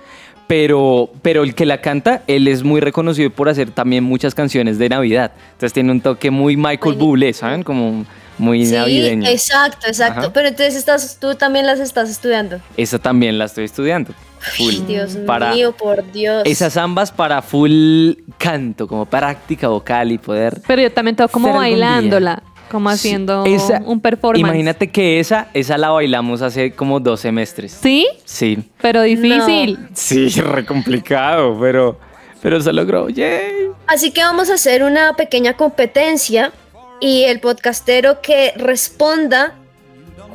Pero, 0.48 1.10
pero 1.22 1.44
el 1.44 1.56
que 1.56 1.66
la 1.66 1.80
canta, 1.80 2.24
él 2.28 2.48
es 2.48 2.64
muy 2.64 2.82
reconocido 2.82 3.30
por 3.30 3.48
hacer 3.48 3.72
también 3.72 4.04
muchas 4.04 4.36
canciones 4.36 4.78
de 4.78 4.90
Navidad. 4.90 5.32
Entonces 5.54 5.72
tiene 5.72 5.92
un 5.92 6.02
toque 6.02 6.30
muy 6.30 6.58
Michael 6.58 6.96
Bublé, 6.96 7.32
¿saben? 7.32 7.64
Como 7.64 8.06
muy 8.38 8.66
sí, 8.66 8.74
navideño. 8.74 9.30
Exacto, 9.30 9.88
exacto. 9.88 10.34
Pero 10.34 10.50
entonces 10.50 10.76
estás, 10.76 11.18
tú 11.22 11.36
también 11.36 11.66
las 11.66 11.80
estás 11.80 12.10
estudiando. 12.10 12.60
Esa 12.76 13.00
también 13.00 13.38
la 13.38 13.46
estoy 13.46 13.64
estudiando. 13.64 14.14
Full. 14.42 14.88
Dios 14.88 15.16
mío, 15.16 15.74
por 15.78 16.12
Dios. 16.12 16.44
Esas 16.46 16.76
ambas 16.78 17.12
para 17.12 17.42
full 17.42 18.14
canto, 18.38 18.88
como 18.88 19.06
práctica 19.06 19.68
vocal 19.68 20.12
y 20.12 20.18
poder. 20.18 20.62
Pero 20.66 20.82
yo 20.82 20.92
también 20.92 21.16
tengo 21.16 21.30
como 21.30 21.54
bailándola, 21.54 22.42
como 22.70 22.90
haciendo 22.90 23.44
un 23.86 24.02
performance. 24.02 24.40
Imagínate 24.40 24.90
que 24.90 25.20
esa, 25.20 25.50
esa 25.54 25.78
la 25.78 25.90
bailamos 25.90 26.42
hace 26.42 26.72
como 26.72 27.00
dos 27.00 27.20
semestres. 27.20 27.72
¿Sí? 27.72 28.08
Sí. 28.26 28.58
Pero 28.82 29.04
difícil. 29.04 29.78
Sí, 29.94 30.30
re 30.42 30.66
complicado, 30.66 31.58
pero, 31.60 32.00
pero 32.42 32.60
se 32.60 32.74
logró. 32.74 33.10
Yay. 33.10 33.68
Así 33.88 34.12
que 34.12 34.22
vamos 34.22 34.50
a 34.50 34.56
hacer 34.56 34.84
una 34.84 35.14
pequeña 35.14 35.54
competencia 35.54 36.52
y 37.00 37.24
el 37.24 37.40
podcastero 37.40 38.22
que 38.22 38.54
responda 38.56 39.56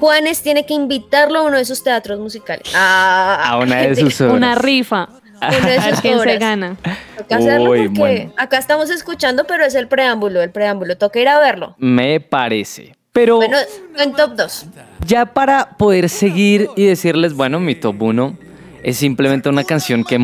Juanes 0.01 0.43
tiene 0.43 0.67
que 0.67 0.75
invitarlo 0.75 1.41
a 1.41 1.43
uno 1.43 1.57
de 1.57 1.65
sus 1.65 1.83
teatros 1.83 2.19
musicales. 2.21 2.73
a 2.75 3.59
una 3.63 3.77
de 3.77 3.97
sus 4.01 4.21
obras. 4.21 4.37
Una 4.37 4.55
rifa. 4.55 5.09
Una 5.41 5.69
de 5.71 5.81
sus 5.95 6.05
obras. 6.05 6.23
se 6.23 6.39
gana. 6.39 6.77
Toca 7.19 7.37
hacerlo 7.37 7.71
porque 7.95 8.31
acá 8.37 8.59
estamos 8.59 8.91
escuchando, 8.91 9.45
pero 9.47 9.65
es 9.65 9.75
el 9.75 9.89
preámbulo, 9.89 10.43
el 10.43 10.51
preámbulo. 10.51 10.97
Toca 10.97 11.21
ir 11.21 11.29
a 11.29 11.39
verlo. 11.39 11.75
Me 11.79 12.21
parece. 12.21 12.95
Pero 13.13 13.37
bueno, 13.37 13.57
en 13.99 14.13
top 14.13 14.35
2. 14.37 14.67
Ya 15.07 15.25
para 15.27 15.71
poder 15.79 16.11
seguir 16.11 16.69
y 16.77 16.85
decirles, 16.85 17.33
bueno, 17.33 17.61
mi 17.61 17.75
top 17.75 18.03
1 18.03 18.37
es 18.83 18.99
simplemente 18.99 19.49
una 19.49 19.65
canción 19.65 20.05
que 20.05 20.19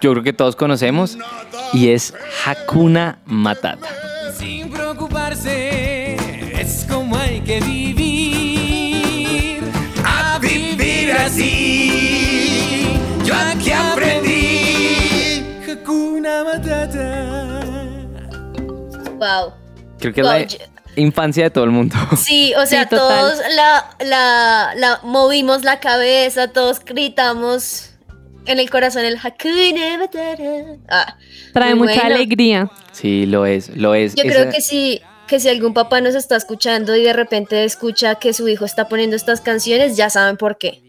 yo 0.00 0.12
creo 0.12 0.22
que 0.22 0.32
todos 0.32 0.54
conocemos 0.54 1.18
y 1.72 1.88
es 1.88 2.14
Hakuna 2.46 3.18
Matata. 3.26 3.88
Wow. 19.18 19.52
Creo 19.98 20.14
que 20.14 20.20
es 20.20 20.26
la 20.26 20.46
infancia 20.96 21.44
de 21.44 21.50
todo 21.50 21.64
el 21.64 21.70
mundo. 21.70 21.94
Sí, 22.16 22.54
o 22.56 22.66
sea, 22.66 22.88
todos 22.88 23.38
la, 23.54 23.90
la, 24.00 24.72
la 24.76 25.00
movimos 25.02 25.64
la 25.64 25.80
cabeza, 25.80 26.48
todos 26.48 26.84
gritamos 26.84 27.90
en 28.46 28.58
el 28.58 28.70
corazón 28.70 29.04
el 29.04 29.16
Hakuna 29.16 29.98
Matata. 29.98 30.42
Ah, 30.88 31.16
Trae 31.52 31.74
mucha 31.74 32.06
alegría. 32.06 32.70
Sí, 32.92 33.26
lo 33.26 33.46
es, 33.46 33.68
lo 33.76 33.94
es. 33.94 34.14
Yo 34.14 34.22
creo 34.24 34.50
que 34.50 34.60
si, 34.60 35.00
que 35.26 35.38
si 35.38 35.48
algún 35.48 35.74
papá 35.74 36.00
nos 36.00 36.14
está 36.14 36.36
escuchando 36.36 36.96
y 36.96 37.02
de 37.04 37.12
repente 37.12 37.64
escucha 37.64 38.16
que 38.16 38.32
su 38.32 38.48
hijo 38.48 38.64
está 38.64 38.88
poniendo 38.88 39.16
estas 39.16 39.40
canciones, 39.40 39.96
ya 39.96 40.10
saben 40.10 40.36
por 40.36 40.56
qué. 40.58 40.82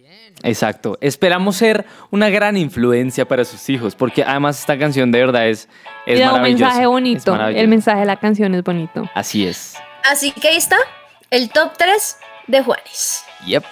Exacto. 0.44 0.98
Esperamos 1.02 1.56
ser 1.58 1.86
una 2.12 2.30
gran 2.30 2.58
influencia 2.58 3.28
para 3.28 3.46
sus 3.46 3.70
hijos, 3.70 3.96
porque 3.96 4.24
además 4.24 4.60
esta 4.60 4.78
canción 4.78 5.12
de 5.12 5.20
verdad 5.20 5.48
es, 5.48 5.68
es 6.06 6.28
un 6.28 6.42
mensaje 6.42 6.86
bonito. 6.86 7.36
El 7.48 7.68
mensaje 7.68 8.02
de 8.02 8.06
la 8.06 8.18
canción 8.18 8.56
es 8.56 8.64
bonito. 8.64 9.10
Así 9.16 9.46
es. 9.46 9.76
Así 10.10 10.32
que 10.32 10.48
ahí 10.50 10.58
está, 10.58 10.78
el 11.30 11.50
top 11.50 11.74
3 11.78 12.18
de 12.48 12.64
Juanes. 12.64 13.24
Yep. 13.46 13.64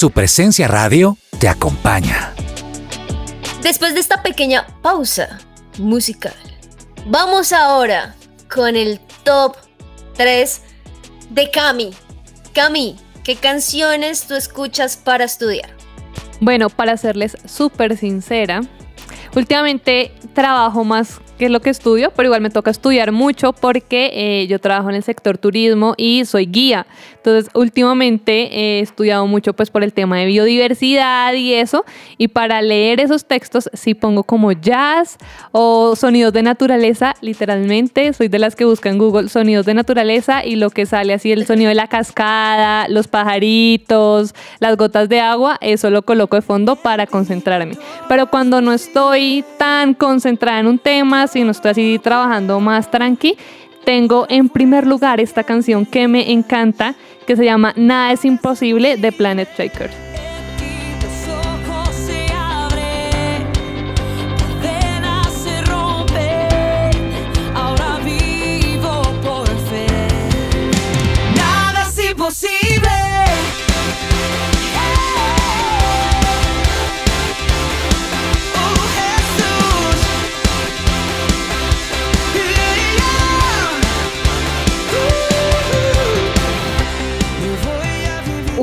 Su 0.00 0.10
presencia 0.10 0.66
radio 0.66 1.18
te 1.38 1.46
acompaña. 1.46 2.32
Después 3.62 3.92
de 3.92 4.00
esta 4.00 4.22
pequeña 4.22 4.66
pausa 4.80 5.40
musical, 5.76 6.32
vamos 7.04 7.52
ahora 7.52 8.14
con 8.48 8.76
el 8.76 8.98
top 9.24 9.58
3 10.16 10.62
de 11.28 11.50
Cami. 11.50 11.90
Cami, 12.54 12.96
¿qué 13.24 13.36
canciones 13.36 14.26
tú 14.26 14.36
escuchas 14.36 14.96
para 14.96 15.24
estudiar? 15.24 15.68
Bueno, 16.40 16.70
para 16.70 16.96
serles 16.96 17.36
súper 17.44 17.98
sincera, 17.98 18.62
últimamente 19.36 20.12
trabajo 20.32 20.82
más 20.82 21.20
que 21.40 21.46
es 21.46 21.50
lo 21.50 21.60
que 21.60 21.70
estudio, 21.70 22.12
pero 22.14 22.26
igual 22.26 22.42
me 22.42 22.50
toca 22.50 22.70
estudiar 22.70 23.12
mucho 23.12 23.54
porque 23.54 24.10
eh, 24.12 24.46
yo 24.46 24.58
trabajo 24.58 24.90
en 24.90 24.96
el 24.96 25.02
sector 25.02 25.38
turismo 25.38 25.94
y 25.96 26.26
soy 26.26 26.44
guía. 26.44 26.86
Entonces, 27.20 27.50
últimamente 27.54 28.48
he 28.50 28.80
estudiado 28.80 29.26
mucho 29.26 29.52
pues 29.52 29.70
por 29.70 29.84
el 29.84 29.92
tema 29.92 30.16
de 30.16 30.24
biodiversidad 30.24 31.34
y 31.34 31.52
eso, 31.52 31.84
y 32.16 32.28
para 32.28 32.62
leer 32.62 32.98
esos 32.98 33.26
textos 33.26 33.68
sí 33.74 33.92
pongo 33.92 34.24
como 34.24 34.52
jazz 34.52 35.18
o 35.52 35.94
sonidos 35.96 36.32
de 36.32 36.42
naturaleza, 36.42 37.14
literalmente, 37.20 38.14
soy 38.14 38.28
de 38.28 38.38
las 38.38 38.56
que 38.56 38.64
buscan 38.64 38.96
Google 38.96 39.28
sonidos 39.28 39.66
de 39.66 39.74
naturaleza 39.74 40.46
y 40.46 40.56
lo 40.56 40.70
que 40.70 40.86
sale 40.86 41.12
así 41.12 41.30
el 41.30 41.44
sonido 41.44 41.68
de 41.68 41.74
la 41.74 41.88
cascada, 41.88 42.88
los 42.88 43.06
pajaritos, 43.06 44.34
las 44.58 44.78
gotas 44.78 45.10
de 45.10 45.20
agua, 45.20 45.58
eso 45.60 45.90
lo 45.90 46.02
coloco 46.02 46.36
de 46.36 46.42
fondo 46.42 46.76
para 46.76 47.06
concentrarme. 47.06 47.76
Pero 48.08 48.30
cuando 48.30 48.62
no 48.62 48.72
estoy 48.72 49.44
tan 49.58 49.92
concentrada 49.92 50.60
en 50.60 50.68
un 50.68 50.78
tema, 50.78 51.26
si 51.26 51.44
no 51.44 51.50
estoy 51.50 51.72
así 51.72 52.00
trabajando 52.02 52.60
más 52.60 52.90
tranqui, 52.90 53.36
tengo 53.90 54.24
en 54.28 54.48
primer 54.48 54.86
lugar 54.86 55.18
esta 55.18 55.42
canción 55.42 55.84
que 55.84 56.06
me 56.06 56.30
encanta, 56.30 56.94
que 57.26 57.34
se 57.34 57.44
llama 57.44 57.72
Nada 57.74 58.12
es 58.12 58.24
imposible 58.24 58.96
de 58.96 59.10
Planet 59.10 59.48
Shakers. 59.58 59.96
see 72.30 72.59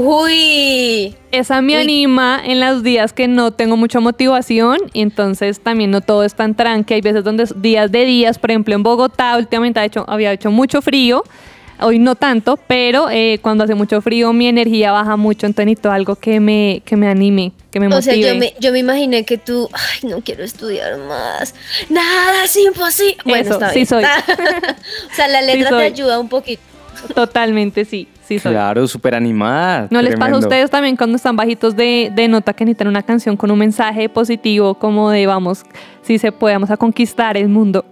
Uy. 0.09 1.17
Esa 1.33 1.61
me 1.61 1.75
anima 1.75 2.41
en 2.41 2.61
los 2.61 2.81
días 2.81 3.11
que 3.11 3.27
no 3.27 3.51
tengo 3.51 3.75
mucha 3.75 3.99
motivación 3.99 4.77
y 4.93 5.01
entonces 5.01 5.59
también 5.59 5.91
no 5.91 5.99
todo 5.99 6.23
es 6.23 6.33
tan 6.33 6.55
tranqui. 6.55 6.93
Hay 6.93 7.01
veces 7.01 7.25
donde 7.25 7.45
días 7.57 7.91
de 7.91 8.05
días, 8.05 8.39
por 8.39 8.51
ejemplo 8.51 8.73
en 8.73 8.83
Bogotá 8.83 9.35
últimamente 9.35 9.83
hecho, 9.83 10.05
había 10.07 10.31
hecho 10.31 10.49
mucho 10.49 10.81
frío. 10.81 11.25
Hoy 11.81 11.99
no 11.99 12.15
tanto, 12.15 12.55
pero 12.55 13.09
eh, 13.09 13.39
cuando 13.41 13.65
hace 13.65 13.75
mucho 13.75 14.01
frío 14.01 14.31
mi 14.31 14.47
energía 14.47 14.93
baja 14.93 15.17
mucho, 15.17 15.45
entonces 15.45 15.65
necesito 15.65 15.91
algo 15.91 16.15
que 16.15 16.39
me, 16.39 16.81
que 16.85 16.95
me 16.95 17.09
anime, 17.09 17.51
que 17.69 17.81
me 17.81 17.89
motive. 17.89 17.99
O 17.99 18.15
sea, 18.15 18.33
yo 18.33 18.39
me, 18.39 18.53
yo 18.59 18.71
me 18.71 18.79
imaginé 18.79 19.25
que 19.25 19.37
tú, 19.37 19.69
ay, 19.73 20.09
no 20.09 20.21
quiero 20.21 20.43
estudiar 20.43 20.97
más, 20.99 21.53
nada 21.89 22.45
es 22.45 22.55
imposible. 22.55 23.17
Bueno, 23.25 23.57
Eso, 23.57 23.59
sí 23.73 23.85
soy. 23.85 24.03
o 25.11 25.15
sea, 25.15 25.27
la 25.27 25.41
letra 25.41 25.69
te 25.69 25.83
ayuda 25.83 26.17
un 26.17 26.29
poquito. 26.29 26.63
Totalmente, 27.13 27.85
sí. 27.85 28.07
Sí 28.27 28.39
soy. 28.39 28.51
Claro, 28.51 28.85
súper 28.87 29.15
animada. 29.15 29.87
¿No 29.89 30.01
les 30.01 30.17
pasa 30.17 30.35
a 30.35 30.37
ustedes 30.37 30.69
también 30.69 30.97
cuando 30.97 31.15
están 31.15 31.37
bajitos 31.37 31.77
de, 31.77 32.11
de, 32.13 32.27
nota 32.27 32.51
que 32.51 32.65
necesitan 32.65 32.89
una 32.89 33.01
canción 33.01 33.37
con 33.37 33.49
un 33.51 33.57
mensaje 33.57 34.09
positivo 34.09 34.73
como 34.73 35.09
de 35.11 35.25
vamos, 35.25 35.63
si 36.01 36.19
se 36.19 36.33
puede, 36.33 36.55
vamos 36.55 36.69
a 36.69 36.75
conquistar 36.75 37.37
el 37.37 37.47
mundo? 37.47 37.85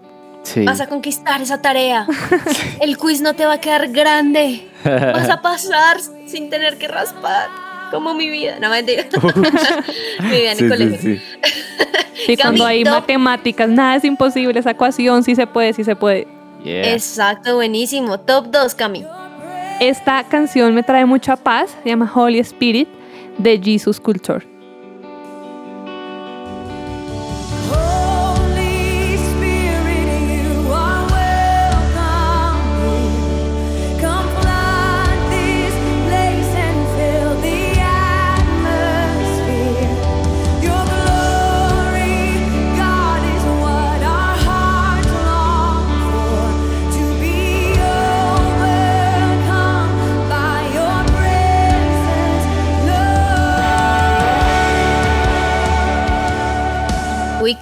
Sí. 0.43 0.65
Vas 0.65 0.81
a 0.81 0.87
conquistar 0.87 1.41
esa 1.41 1.61
tarea. 1.61 2.05
El 2.81 2.97
quiz 2.97 3.21
no 3.21 3.33
te 3.33 3.45
va 3.45 3.53
a 3.53 3.61
quedar 3.61 3.87
grande. 3.91 4.67
Vas 4.83 5.29
a 5.29 5.41
pasar 5.41 5.99
sin 6.27 6.49
tener 6.49 6.77
que 6.77 6.89
raspar. 6.89 7.49
Como 7.89 8.13
mi 8.13 8.29
vida. 8.29 8.57
No, 8.59 8.69
mentira. 8.69 9.05
mi 10.21 10.29
vida 10.29 10.51
en 10.51 10.63
el 10.63 10.69
colegio. 10.69 10.99
Sí, 10.99 11.21
sí. 12.25 12.37
cuando 12.37 12.65
hay 12.65 12.83
matemáticas, 12.83 13.69
nada 13.69 13.95
es 13.95 14.03
imposible. 14.03 14.59
Esa 14.59 14.71
ecuación 14.71 15.23
sí 15.23 15.33
se 15.33 15.47
puede, 15.47 15.71
sí 15.71 15.85
se 15.85 15.95
puede. 15.95 16.27
Exacto, 16.65 17.55
buenísimo. 17.55 18.19
Top 18.19 18.47
2, 18.47 18.75
Cami. 18.75 19.05
Esta 19.79 20.23
canción 20.23 20.73
me 20.73 20.83
trae 20.83 21.05
mucha 21.05 21.35
paz, 21.35 21.75
se 21.83 21.89
llama 21.89 22.09
Holy 22.13 22.39
Spirit 22.39 22.87
de 23.37 23.61
Jesus 23.61 23.99
Culture. 23.99 24.54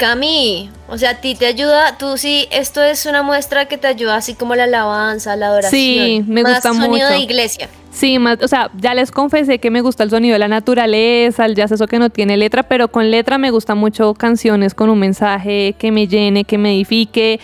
Cami, 0.04 0.70
o 0.90 0.98
sea, 0.98 1.12
a 1.12 1.22
ti 1.22 1.34
te 1.34 1.46
ayuda, 1.46 1.98
tú 1.98 2.18
sí, 2.18 2.50
esto 2.52 2.84
es 2.84 3.06
una 3.06 3.24
muestra 3.24 3.70
que 3.70 3.78
te 3.78 3.88
ayuda 3.88 4.18
así 4.18 4.34
como 4.34 4.54
la 4.54 4.66
alabanza, 4.66 5.38
la 5.38 5.48
adoración. 5.48 5.72
Sí, 5.72 6.26
me 6.28 6.44
gusta 6.44 6.74
más 6.74 6.86
sonido 6.86 7.08
de 7.08 7.20
iglesia. 7.20 7.70
Sí, 7.90 8.20
más, 8.20 8.38
o 8.42 8.50
sea, 8.50 8.70
ya 8.76 8.94
les 8.96 9.12
confesé 9.12 9.60
que 9.60 9.72
me 9.72 9.80
gusta 9.80 10.04
el 10.04 10.10
sonido 10.10 10.34
de 10.34 10.40
la 10.40 10.50
naturaleza, 10.50 11.46
el 11.46 11.56
jazz, 11.56 11.72
eso 11.72 11.88
que 11.88 12.00
no 12.00 12.10
tiene 12.10 12.36
letra, 12.36 12.64
pero 12.64 12.90
con 12.90 13.12
letra 13.12 13.38
me 13.38 13.50
gusta 13.50 13.76
mucho 13.76 14.14
canciones 14.14 14.74
con 14.74 14.90
un 14.90 15.00
mensaje 15.00 15.74
que 15.80 15.94
me 15.94 16.06
llene, 16.10 16.44
que 16.44 16.58
me 16.58 16.74
edifique, 16.74 17.40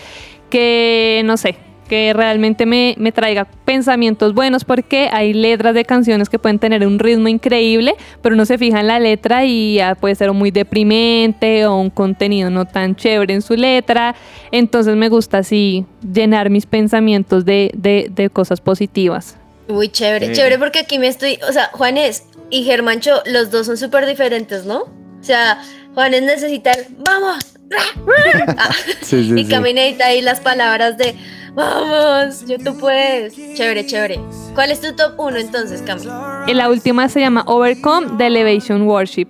que 0.50 1.22
no 1.24 1.38
sé, 1.38 1.56
que 1.90 2.12
realmente 2.12 2.66
me, 2.66 2.94
me, 2.98 3.10
traiga 3.10 3.48
pensamientos 3.64 4.32
buenos 4.32 4.64
porque 4.64 5.08
hay 5.12 5.32
letras 5.32 5.74
de 5.74 5.84
canciones 5.84 6.28
que 6.28 6.38
pueden 6.38 6.60
tener 6.60 6.86
un 6.86 7.00
ritmo 7.00 7.26
increíble, 7.26 7.96
pero 8.22 8.36
uno 8.36 8.46
se 8.46 8.58
fija 8.58 8.78
en 8.78 8.86
la 8.86 9.00
letra 9.00 9.44
y 9.44 9.74
ya 9.74 9.96
puede 9.96 10.14
ser 10.14 10.32
muy 10.32 10.52
deprimente 10.52 11.66
o 11.66 11.76
un 11.78 11.90
contenido 11.90 12.48
no 12.48 12.64
tan 12.64 12.94
chévere 12.94 13.34
en 13.34 13.42
su 13.42 13.54
letra. 13.54 14.14
Entonces 14.52 14.94
me 14.94 15.08
gusta 15.08 15.38
así 15.38 15.84
llenar 16.14 16.48
mis 16.48 16.64
pensamientos 16.64 17.44
de, 17.44 17.72
de, 17.74 18.06
de 18.08 18.30
cosas 18.30 18.60
positivas. 18.60 19.36
Muy 19.66 19.88
chévere, 19.88 20.30
chévere 20.30 20.58
porque 20.58 20.78
aquí 20.78 21.00
me 21.00 21.08
estoy, 21.08 21.40
o 21.48 21.52
sea, 21.52 21.70
Juanes 21.72 22.22
y 22.50 22.62
Germancho, 22.62 23.20
los 23.26 23.50
dos 23.50 23.66
son 23.66 23.76
súper 23.76 24.06
diferentes, 24.06 24.64
¿no? 24.64 24.82
O 24.82 25.22
sea, 25.24 25.60
Juanes 25.94 26.22
necesita 26.22 26.70
el, 26.70 26.86
vamos, 26.98 27.56
ah, 27.76 28.70
sí, 29.02 29.24
sí, 29.24 29.34
y 29.36 29.44
camineta 29.46 30.06
ahí 30.06 30.22
las 30.22 30.38
palabras 30.38 30.96
de 30.96 31.16
Vamos, 31.54 32.44
yo 32.46 32.58
tú 32.58 32.76
puedes. 32.76 33.34
Chévere, 33.34 33.84
chévere. 33.86 34.20
¿Cuál 34.54 34.70
es 34.70 34.80
tu 34.80 34.94
top 34.94 35.18
1 35.18 35.36
entonces, 35.36 35.82
Cami? 35.82 36.06
Y 36.46 36.54
la 36.54 36.68
última 36.68 37.08
se 37.08 37.20
llama 37.20 37.42
Overcome 37.46 38.16
the 38.18 38.26
Elevation 38.26 38.86
Worship. 38.86 39.28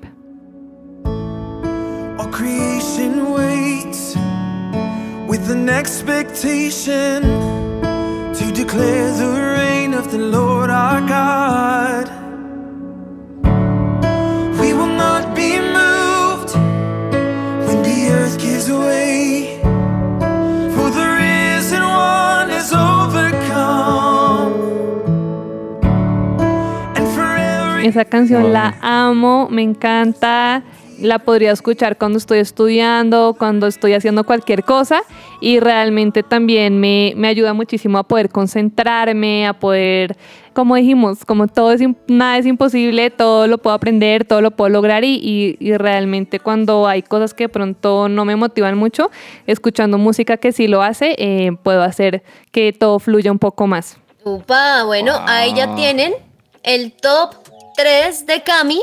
All 2.19 2.31
creation 2.31 3.33
waits 3.33 4.17
with 5.27 5.51
an 5.51 5.69
expectation 5.69 7.23
to 8.35 8.53
declare 8.53 9.13
the 9.13 9.57
reign 9.57 9.95
of 9.95 10.11
the 10.11 10.19
Lord 10.19 10.71
our 10.71 11.01
God. 11.01 12.09
We 14.61 14.75
will 14.75 14.95
not 14.95 15.35
be 15.35 15.59
moved 15.59 16.55
when 17.67 17.83
the 17.83 18.11
earth 18.13 18.39
gives 18.39 18.71
way. 18.71 19.10
Esa 27.91 28.05
canción 28.05 28.53
la 28.53 28.77
amo, 28.83 29.49
me 29.51 29.63
encanta. 29.63 30.63
La 31.01 31.19
podría 31.19 31.51
escuchar 31.51 31.99
cuando 31.99 32.19
estoy 32.19 32.39
estudiando, 32.39 33.35
cuando 33.37 33.67
estoy 33.67 33.95
haciendo 33.95 34.23
cualquier 34.23 34.63
cosa 34.63 35.03
y 35.41 35.59
realmente 35.59 36.23
también 36.23 36.79
me, 36.79 37.15
me 37.17 37.27
ayuda 37.27 37.53
muchísimo 37.53 37.99
a 37.99 38.05
poder 38.05 38.29
concentrarme, 38.29 39.45
a 39.45 39.55
poder, 39.55 40.17
como 40.53 40.77
dijimos, 40.77 41.25
como 41.25 41.49
todo 41.49 41.73
es, 41.73 41.81
nada 42.07 42.39
es 42.39 42.47
imposible, 42.47 43.11
todo 43.11 43.49
lo 43.49 43.59
puedo 43.59 43.75
aprender, 43.75 44.25
todo 44.25 44.41
lo 44.41 44.53
puedo 44.53 44.69
lograr 44.69 45.03
y, 45.03 45.57
y, 45.59 45.77
realmente 45.77 46.39
cuando 46.39 46.87
hay 46.87 47.03
cosas 47.03 47.35
que 47.35 47.49
pronto 47.49 48.09
no 48.09 48.25
me 48.25 48.37
motivan 48.37 48.79
mucho, 48.79 49.11
escuchando 49.49 49.99
música 49.99 50.37
que 50.37 50.53
sí 50.53 50.69
lo 50.69 50.81
hace, 50.81 51.17
eh, 51.19 51.51
puedo 51.61 51.83
hacer 51.83 52.23
que 52.53 52.73
todo 52.73 53.01
fluya 53.01 53.33
un 53.33 53.41
poco 53.41 53.67
más. 53.67 53.99
Upa, 54.23 54.85
bueno, 54.85 55.13
ahí 55.27 55.55
ya 55.57 55.75
tienen 55.75 56.13
el 56.63 56.93
top 56.93 57.50
3 57.81 58.27
de 58.27 58.43
Cami 58.43 58.83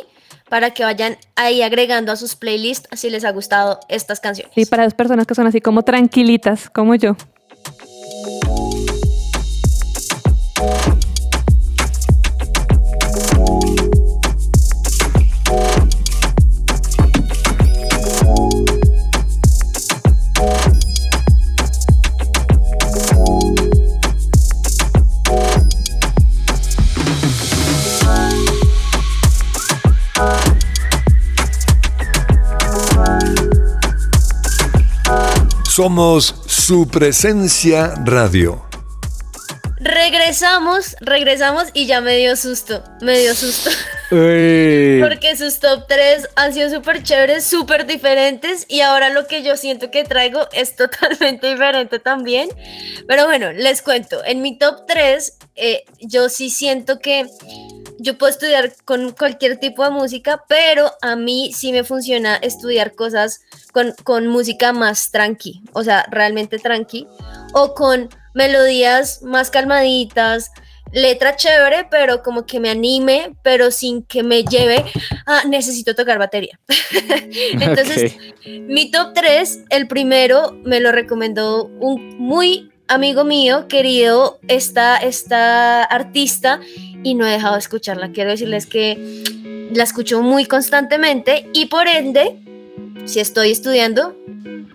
para 0.50 0.72
que 0.72 0.84
vayan 0.84 1.18
ahí 1.36 1.62
agregando 1.62 2.12
a 2.12 2.16
sus 2.16 2.36
playlists 2.36 2.90
si 2.98 3.12
les 3.12 3.26
ha 3.26 3.32
gustado 3.32 3.80
estas 3.90 4.20
canciones. 4.20 4.58
Y 4.58 4.66
para 4.66 4.86
las 4.86 4.96
personas 4.96 5.28
que 5.28 5.36
son 5.36 5.46
así 5.46 5.62
como 5.62 5.84
tranquilitas, 5.84 6.68
como 6.72 6.96
yo. 6.96 7.16
Somos 35.78 36.34
su 36.48 36.88
presencia 36.88 37.94
radio. 38.04 38.66
Regresamos, 39.80 40.96
regresamos 41.02 41.66
y 41.72 41.86
ya 41.86 42.02
me 42.02 42.18
dio 42.18 42.36
susto, 42.36 42.84
me 43.02 43.20
dio 43.20 43.36
susto. 43.36 43.70
Porque 44.10 45.36
sus 45.38 45.60
top 45.60 45.86
3 45.88 46.30
han 46.36 46.56
sido 46.56 46.72
súper 46.72 47.04
chéveres, 47.04 47.46
súper 47.46 47.86
diferentes 47.86 48.66
y 48.68 48.82
ahora 48.82 49.12
lo 49.12 49.28
que 49.28 49.44
yo 49.44 49.56
siento 49.56 49.92
que 49.92 50.04
traigo 50.04 50.48
es 50.52 50.76
totalmente 50.76 51.46
diferente 51.52 52.00
también. 52.00 52.50
Pero 53.08 53.28
bueno, 53.28 53.52
les 53.52 53.84
cuento, 53.84 54.26
en 54.26 54.42
mi 54.42 54.58
top 54.58 54.88
3 54.88 55.38
eh, 55.58 55.84
yo 56.00 56.30
sí 56.30 56.50
siento 56.50 56.98
que 56.98 57.28
yo 58.00 58.18
puedo 58.18 58.32
estudiar 58.32 58.74
con 58.86 59.12
cualquier 59.12 59.58
tipo 59.58 59.84
de 59.84 59.92
música, 59.92 60.44
pero 60.48 60.92
a 61.02 61.16
mí 61.16 61.52
sí 61.54 61.72
me 61.72 61.84
funciona 61.84 62.36
estudiar 62.36 62.94
cosas 62.96 63.42
con, 63.72 63.94
con 64.04 64.28
música 64.28 64.74
más 64.74 65.12
tranqui, 65.12 65.62
o 65.74 65.84
sea, 65.84 66.06
realmente 66.10 66.60
tranqui, 66.60 67.08
o 67.54 67.74
con 67.74 68.10
melodías 68.34 69.24
más 69.24 69.50
calmaditas, 69.50 70.52
letra 70.92 71.36
chévere, 71.36 71.88
pero 71.90 72.24
como 72.24 72.46
que 72.46 72.60
me 72.60 72.70
anime, 72.70 73.36
pero 73.42 73.72
sin 73.72 74.04
que 74.04 74.24
me 74.24 74.44
lleve 74.44 74.86
a 75.26 75.46
necesito 75.46 75.96
tocar 75.96 76.18
batería. 76.18 76.60
Entonces, 77.60 78.16
mi 78.46 78.92
top 78.92 79.14
3, 79.14 79.66
el 79.70 79.88
primero 79.88 80.54
me 80.64 80.80
lo 80.80 80.92
recomendó 80.92 81.66
un 81.66 82.18
muy 82.18 82.72
amigo 82.88 83.24
mío, 83.24 83.68
querido, 83.68 84.40
esta, 84.48 84.98
esta 84.98 85.84
artista 85.84 86.60
y 87.04 87.14
no 87.14 87.26
he 87.26 87.32
dejado 87.32 87.54
de 87.54 87.60
escucharla. 87.60 88.12
Quiero 88.12 88.32
decirles 88.32 88.66
que 88.66 89.24
la 89.74 89.84
escucho 89.84 90.22
muy 90.22 90.46
constantemente 90.46 91.50
y 91.54 91.66
por 91.66 91.88
ende, 91.88 92.40
si 93.06 93.20
estoy 93.20 93.52
estudiando, 93.52 94.16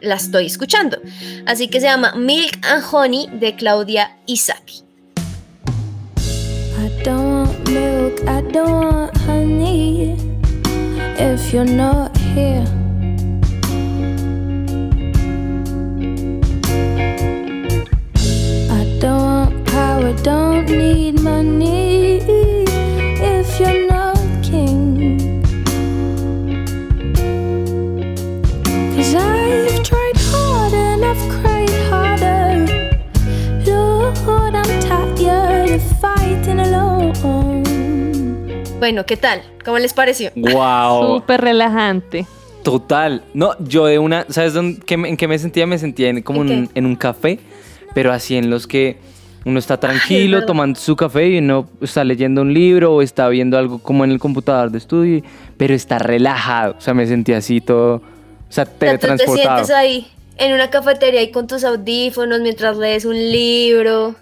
la 0.00 0.16
estoy 0.16 0.46
escuchando. 0.46 0.98
Así 1.46 1.68
que 1.68 1.80
se 1.80 1.86
llama 1.86 2.12
Milk 2.14 2.58
and 2.62 2.84
Honey 2.90 3.28
de 3.32 3.54
Claudia 3.56 4.16
Isaki. 4.26 4.82
I 6.78 7.04
don't 7.04 7.68
milk, 7.68 8.20
I 8.22 8.42
don't 8.52 9.16
honey 9.26 10.16
if 11.18 11.52
you're 11.52 11.64
not 11.64 12.16
here. 12.34 12.81
Power, 19.02 20.14
don't 20.22 20.70
need 20.70 21.20
money 21.20 22.18
if 22.18 23.58
you're 23.58 23.88
not 23.88 24.16
king. 24.44 25.42
Cause 28.94 29.14
I've 29.16 29.82
tried 29.82 30.16
hard 30.30 30.72
and 30.72 31.04
I've 31.04 31.18
cried 31.34 31.70
harder. 31.90 32.92
Lord, 33.66 34.54
I'm 34.54 34.80
tired 34.80 35.70
of 35.72 35.82
fighting 36.00 36.60
alone. 36.60 37.12
Bueno, 38.78 39.04
¿qué 39.04 39.16
tal? 39.16 39.42
¿Cómo 39.64 39.80
les 39.80 39.92
pareció? 39.94 40.30
Wow. 40.36 41.18
Súper 41.18 41.40
relajante. 41.40 42.24
Total. 42.62 43.24
No, 43.34 43.56
yo 43.58 43.86
de 43.86 43.98
una, 43.98 44.26
¿sabes 44.28 44.54
dónde, 44.54 44.80
en 44.86 45.16
qué 45.16 45.26
me 45.26 45.38
sentía? 45.40 45.66
Me 45.66 45.78
sentía 45.78 46.08
en, 46.08 46.22
como 46.22 46.42
en, 46.42 46.70
en, 46.72 46.86
un 46.86 46.94
café, 46.94 47.40
pero 47.94 48.12
así 48.12 48.36
en 48.36 48.50
los 48.50 48.66
que 48.66 48.98
uno 49.44 49.58
está 49.58 49.78
tranquilo 49.78 50.46
tomando 50.46 50.78
su 50.78 50.94
café 50.94 51.28
y 51.28 51.38
uno 51.38 51.68
está 51.80 52.04
leyendo 52.04 52.42
un 52.42 52.54
libro 52.54 52.94
o 52.94 53.02
está 53.02 53.28
viendo 53.28 53.58
algo 53.58 53.78
como 53.78 54.04
en 54.04 54.12
el 54.12 54.18
computador 54.18 54.70
de 54.70 54.78
estudio, 54.78 55.22
pero 55.56 55.74
está 55.74 55.98
relajado. 55.98 56.76
O 56.78 56.80
sea, 56.80 56.94
me 56.94 57.06
sentía 57.06 57.38
así 57.38 57.60
todo, 57.60 57.96
o 57.96 58.02
sea, 58.52 58.64
teletransportado. 58.64 59.60
te 59.60 59.64
sientes 59.64 59.70
ahí 59.70 60.06
en 60.38 60.52
una 60.52 60.70
cafetería 60.70 61.22
y 61.22 61.30
con 61.30 61.46
tus 61.46 61.64
audífonos 61.64 62.40
mientras 62.40 62.76
lees 62.76 63.04
un 63.04 63.16
libro. 63.16 64.14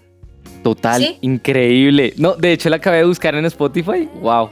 Total, 0.63 1.17
increíble. 1.21 2.13
No, 2.17 2.35
de 2.35 2.53
hecho 2.53 2.69
la 2.69 2.75
acabé 2.77 2.97
de 2.97 3.05
buscar 3.05 3.35
en 3.35 3.45
Spotify. 3.45 4.07
Wow. 4.21 4.49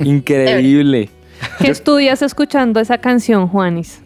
Increíble. 0.00 1.10
¿Qué 1.58 1.70
estudias 1.70 2.22
escuchando 2.22 2.80
esa 2.80 2.98
canción, 2.98 3.48
Juanis? 3.48 4.00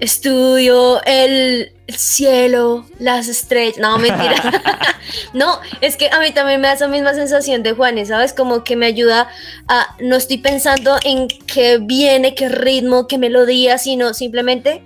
Estudio 0.00 1.02
el 1.04 1.72
cielo, 1.88 2.84
las 2.98 3.28
estrellas. 3.28 3.78
No, 3.78 3.98
mentira. 3.98 4.34
no, 5.32 5.58
es 5.80 5.96
que 5.96 6.08
a 6.10 6.20
mí 6.20 6.32
también 6.32 6.60
me 6.60 6.68
da 6.68 6.74
esa 6.74 6.88
misma 6.88 7.14
sensación 7.14 7.62
de 7.62 7.72
Juanes, 7.72 8.08
¿sabes? 8.08 8.32
Como 8.32 8.64
que 8.64 8.76
me 8.76 8.86
ayuda 8.86 9.28
a. 9.68 9.96
No 10.00 10.16
estoy 10.16 10.38
pensando 10.38 10.96
en 11.04 11.28
qué 11.28 11.78
viene, 11.78 12.34
qué 12.34 12.48
ritmo, 12.48 13.06
qué 13.06 13.18
melodía, 13.18 13.78
sino 13.78 14.14
simplemente 14.14 14.82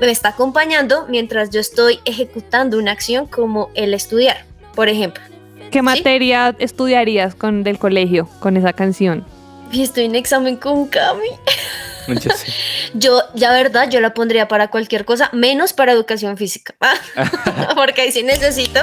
me 0.00 0.10
está 0.10 0.30
acompañando 0.30 1.06
mientras 1.08 1.50
yo 1.50 1.60
estoy 1.60 2.00
ejecutando 2.04 2.78
una 2.78 2.92
acción 2.92 3.26
como 3.26 3.70
el 3.74 3.94
estudiar, 3.94 4.44
por 4.74 4.88
ejemplo. 4.88 5.22
¿Qué 5.70 5.82
materia 5.82 6.54
estudiarías 6.58 7.34
con 7.34 7.62
del 7.62 7.78
colegio 7.78 8.28
con 8.40 8.56
esa 8.56 8.72
canción? 8.72 9.24
Y 9.70 9.82
estoy 9.82 10.06
en 10.06 10.16
examen 10.16 10.56
con 10.56 10.88
Cami. 10.88 11.28
Yo, 12.94 13.22
ya 13.34 13.52
verdad, 13.52 13.88
yo 13.88 14.00
la 14.00 14.14
pondría 14.14 14.48
para 14.48 14.68
cualquier 14.68 15.04
cosa, 15.04 15.30
menos 15.32 15.72
para 15.72 15.92
educación 15.92 16.36
física. 16.36 16.74
Porque 17.74 18.02
ahí 18.02 18.12
sí 18.12 18.22
necesito. 18.22 18.80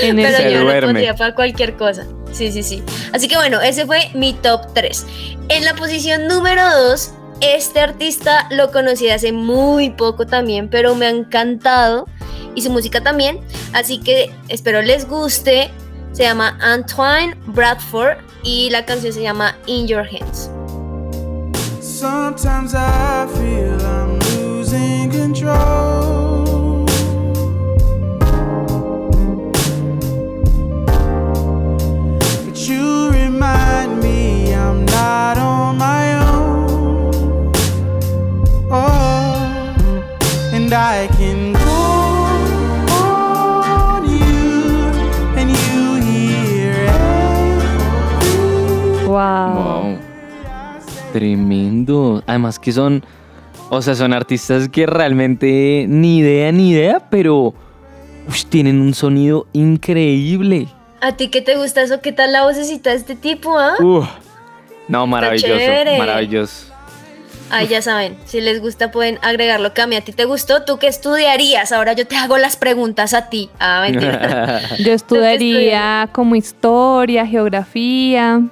pero 0.00 0.50
yo 0.50 0.64
la 0.64 0.80
pondría 0.80 1.14
para 1.14 1.34
cualquier 1.34 1.76
cosa. 1.76 2.06
Sí, 2.32 2.52
sí, 2.52 2.62
sí. 2.62 2.82
Así 3.12 3.28
que 3.28 3.36
bueno, 3.36 3.60
ese 3.60 3.86
fue 3.86 4.10
mi 4.14 4.34
top 4.34 4.72
3. 4.74 5.06
En 5.48 5.64
la 5.64 5.74
posición 5.74 6.26
número 6.26 6.62
2, 6.88 7.12
este 7.40 7.80
artista 7.80 8.46
lo 8.50 8.70
conocí 8.72 9.08
hace 9.08 9.32
muy 9.32 9.90
poco 9.90 10.26
también, 10.26 10.68
pero 10.68 10.94
me 10.94 11.06
ha 11.06 11.10
encantado. 11.10 12.06
Y 12.54 12.62
su 12.62 12.70
música 12.70 13.02
también. 13.02 13.40
Así 13.74 14.00
que 14.00 14.30
espero 14.48 14.82
les 14.82 15.06
guste. 15.06 15.70
Se 16.12 16.22
llama 16.22 16.56
Antoine 16.60 17.36
Bradford 17.46 18.16
y 18.42 18.70
la 18.70 18.86
canción 18.86 19.12
se 19.12 19.20
llama 19.20 19.56
In 19.66 19.86
Your 19.86 20.06
Hands. 20.06 20.50
Sometimes 21.98 22.74
I 22.74 23.26
feel 23.26 23.80
I'm 23.80 24.18
losing 24.18 25.10
control. 25.10 26.84
But 32.44 32.68
you 32.68 33.08
remind 33.08 34.02
me 34.02 34.52
I'm 34.52 34.84
not 34.84 35.38
on 35.38 35.78
my 35.78 36.18
own. 36.28 37.52
Oh, 38.70 39.74
and 40.52 40.70
I 40.74 41.08
Tremendo. 51.16 52.22
Además 52.26 52.58
que 52.58 52.72
son, 52.72 53.02
o 53.70 53.80
sea, 53.80 53.94
son 53.94 54.12
artistas 54.12 54.68
que 54.68 54.84
realmente 54.84 55.86
ni 55.88 56.18
idea 56.18 56.52
ni 56.52 56.72
idea, 56.72 57.00
pero 57.08 57.54
tienen 58.50 58.82
un 58.82 58.92
sonido 58.92 59.46
increíble. 59.54 60.68
¿A 61.00 61.16
ti 61.16 61.28
qué 61.28 61.40
te 61.40 61.56
gusta 61.56 61.80
eso? 61.80 62.02
¿Qué 62.02 62.12
tal 62.12 62.32
la 62.32 62.44
vocecita 62.44 62.90
de 62.90 62.96
este 62.96 63.16
tipo, 63.16 63.58
ah? 63.58 63.76
no, 64.88 65.06
maravilloso, 65.06 65.54
maravilloso. 65.96 66.66
Ahí 67.48 67.66
ya 67.68 67.80
saben, 67.80 68.18
si 68.26 68.42
les 68.42 68.60
gusta 68.60 68.90
pueden 68.90 69.18
agregarlo. 69.22 69.72
Cami, 69.72 69.96
¿a 69.96 70.02
ti 70.02 70.12
te 70.12 70.26
gustó? 70.26 70.64
¿Tú 70.64 70.78
qué 70.78 70.88
estudiarías? 70.88 71.72
Ahora 71.72 71.94
yo 71.94 72.06
te 72.06 72.16
hago 72.16 72.36
las 72.36 72.58
preguntas 72.58 73.14
a 73.14 73.30
ti. 73.30 73.48
Ah, 73.58 73.86
mentira. 73.88 74.60
yo 74.84 74.92
estudiaría 74.92 76.10
como 76.12 76.36
historia, 76.36 77.26
geografía. 77.26 78.42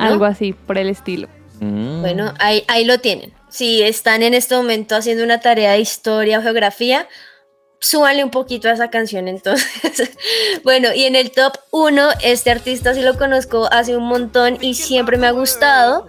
Algo 0.00 0.24
así, 0.24 0.52
por 0.52 0.78
el 0.78 0.88
estilo. 0.88 1.28
Mm. 1.62 2.00
Bueno, 2.00 2.34
ahí, 2.40 2.64
ahí 2.66 2.84
lo 2.84 2.98
tienen. 2.98 3.32
Si 3.48 3.82
están 3.82 4.22
en 4.22 4.34
este 4.34 4.56
momento 4.56 4.96
haciendo 4.96 5.22
una 5.22 5.40
tarea 5.40 5.72
de 5.72 5.78
historia 5.80 6.40
o 6.40 6.42
geografía, 6.42 7.08
súbanle 7.78 8.24
un 8.24 8.30
poquito 8.30 8.68
a 8.68 8.72
esa 8.72 8.90
canción 8.90 9.28
entonces. 9.28 10.10
bueno, 10.64 10.88
y 10.92 11.04
en 11.04 11.14
el 11.14 11.30
top 11.30 11.52
1, 11.70 12.08
este 12.22 12.50
artista 12.50 12.94
sí 12.94 13.02
lo 13.02 13.16
conozco 13.16 13.68
hace 13.70 13.96
un 13.96 14.08
montón 14.08 14.58
y 14.60 14.74
siempre 14.74 15.18
me 15.18 15.28
ha 15.28 15.30
gustado. 15.30 16.08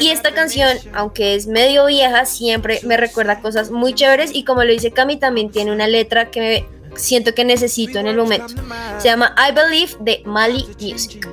Y 0.00 0.08
esta 0.08 0.32
canción, 0.32 0.78
aunque 0.94 1.34
es 1.34 1.46
medio 1.46 1.84
vieja, 1.86 2.24
siempre 2.24 2.80
me 2.84 2.96
recuerda 2.96 3.40
cosas 3.40 3.70
muy 3.70 3.94
chéveres 3.94 4.30
y 4.34 4.44
como 4.44 4.64
lo 4.64 4.72
dice 4.72 4.90
Cami, 4.90 5.18
también 5.18 5.50
tiene 5.50 5.70
una 5.70 5.86
letra 5.86 6.30
que 6.30 6.66
siento 6.96 7.34
que 7.34 7.44
necesito 7.44 7.98
en 7.98 8.06
el 8.06 8.16
momento. 8.16 8.54
Se 8.98 9.08
llama 9.08 9.34
I 9.36 9.52
Believe 9.52 9.92
de 10.00 10.22
Mali 10.24 10.66
Music. 10.80 11.28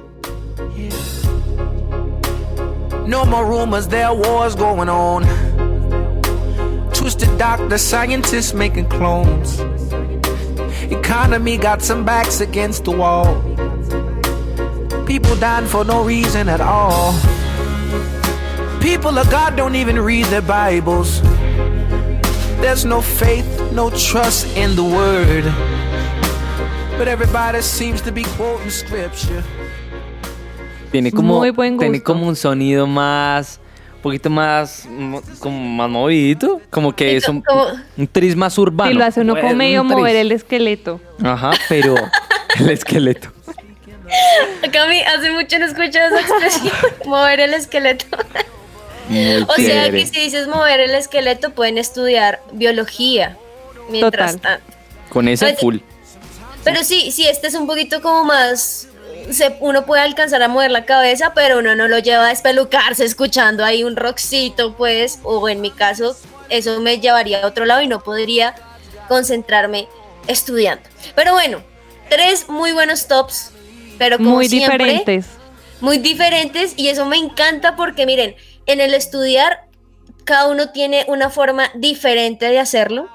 No 3.12 3.26
more 3.26 3.46
rumors, 3.46 3.90
there 3.90 4.08
are 4.08 4.16
wars 4.16 4.56
going 4.56 4.88
on. 4.88 5.24
Twisted 6.94 7.38
doctor, 7.38 7.78
scientists 7.78 8.54
making 8.54 8.88
clones. 8.88 9.60
Economy 10.90 11.58
got 11.58 11.82
some 11.82 12.06
backs 12.06 12.40
against 12.40 12.86
the 12.86 12.92
wall. 12.92 13.36
People 15.06 15.36
dying 15.36 15.68
for 15.68 15.84
no 15.84 16.06
reason 16.06 16.48
at 16.48 16.62
all. 16.62 17.12
People 18.80 19.18
of 19.18 19.30
God 19.30 19.58
don't 19.58 19.76
even 19.76 20.00
read 20.00 20.28
their 20.28 20.42
Bibles. 20.42 21.22
There's 22.62 22.86
no 22.86 23.02
faith, 23.02 23.74
no 23.74 23.90
trust 23.90 24.48
in 24.56 24.78
the 24.78 24.86
word. 24.86 25.44
But 26.98 27.10
everybody 27.10 27.62
seems 27.62 28.02
to 28.04 28.14
be 28.14 28.24
quoting 28.24 28.70
scripture. 28.70 29.44
Tiene 30.92 31.12
como, 31.12 31.42
Tiene 31.42 32.04
como 32.04 32.28
un 32.28 32.36
sonido 32.36 32.86
más, 32.86 33.60
un 33.96 34.02
poquito 34.02 34.30
más, 34.30 34.88
como 35.40 35.58
más 35.58 35.90
movidito, 35.90 36.62
como 36.70 36.94
que 36.94 37.16
es 37.16 37.30
un, 37.30 37.44
un 37.98 38.08
tris 38.08 38.36
más 38.36 38.58
urbano. 38.58 38.92
Y 38.92 38.96
lo 38.96 39.06
hace 39.06 39.22
uno 39.22 39.40
como 39.40 39.54
medio 39.56 39.84
mover 39.86 40.18
el 40.18 40.32
esqueleto. 40.34 41.00
Ajá, 41.24 41.52
pero 41.70 41.96
el 42.60 42.70
esqueleto. 42.70 43.32
Cami, 44.72 45.02
hace 45.02 45.32
mucho 45.32 45.58
no 45.60 45.66
escucho 45.66 46.00
esa 46.00 46.20
expresión, 46.20 46.74
mover 47.06 47.40
el 47.40 47.54
esqueleto. 47.54 48.06
o 49.48 49.56
sea 49.56 49.90
que 49.90 50.06
si 50.06 50.20
dices 50.20 50.48
mover 50.48 50.82
el 50.82 50.92
esqueleto, 50.92 51.52
pueden 51.52 51.78
estudiar 51.78 52.42
biología. 52.52 53.38
Mientras 53.90 54.34
Total. 54.34 54.60
Con 55.10 55.28
ese 55.28 55.46
pues, 55.46 55.60
full. 55.60 55.78
Pero 56.64 56.84
sí, 56.84 57.12
sí, 57.12 57.26
este 57.28 57.48
es 57.48 57.56
un 57.56 57.66
poquito 57.66 58.02
como 58.02 58.26
más 58.26 58.88
uno 59.60 59.86
puede 59.86 60.02
alcanzar 60.02 60.42
a 60.44 60.48
mover 60.48 60.72
la 60.72 60.86
cabeza, 60.86 61.34
pero 61.34 61.60
uno 61.60 61.76
no 61.76 61.88
lo 61.88 62.00
lleva 62.00 62.28
a 62.28 62.32
espelucarse 62.32 63.06
escuchando 63.06 63.64
ahí 63.64 63.84
un 63.84 63.96
rockcito, 63.96 64.76
pues, 64.76 65.20
o 65.24 65.48
en 65.50 65.62
mi 65.62 65.72
caso, 65.72 66.16
eso 66.50 66.80
me 66.82 67.00
llevaría 67.00 67.44
a 67.44 67.48
otro 67.48 67.66
lado 67.66 67.82
y 67.82 67.88
no 67.88 68.04
podría 68.04 68.56
concentrarme 69.08 69.88
estudiando. 70.28 70.84
Pero 71.16 71.34
bueno, 71.34 71.64
tres 72.10 72.50
muy 72.50 72.72
buenos 72.72 73.08
tops, 73.08 73.52
pero 73.98 74.18
como 74.18 74.32
muy 74.32 74.48
siempre, 74.48 74.78
diferentes. 74.78 75.28
Muy 75.80 75.98
diferentes 75.98 76.74
y 76.78 76.90
eso 76.90 77.06
me 77.06 77.18
encanta 77.18 77.76
porque 77.76 78.06
miren, 78.06 78.36
en 78.66 78.82
el 78.82 78.94
estudiar 78.94 79.66
cada 80.24 80.48
uno 80.48 80.70
tiene 80.70 81.06
una 81.08 81.30
forma 81.30 81.72
diferente 81.76 82.46
de 82.46 82.60
hacerlo. 82.60 83.10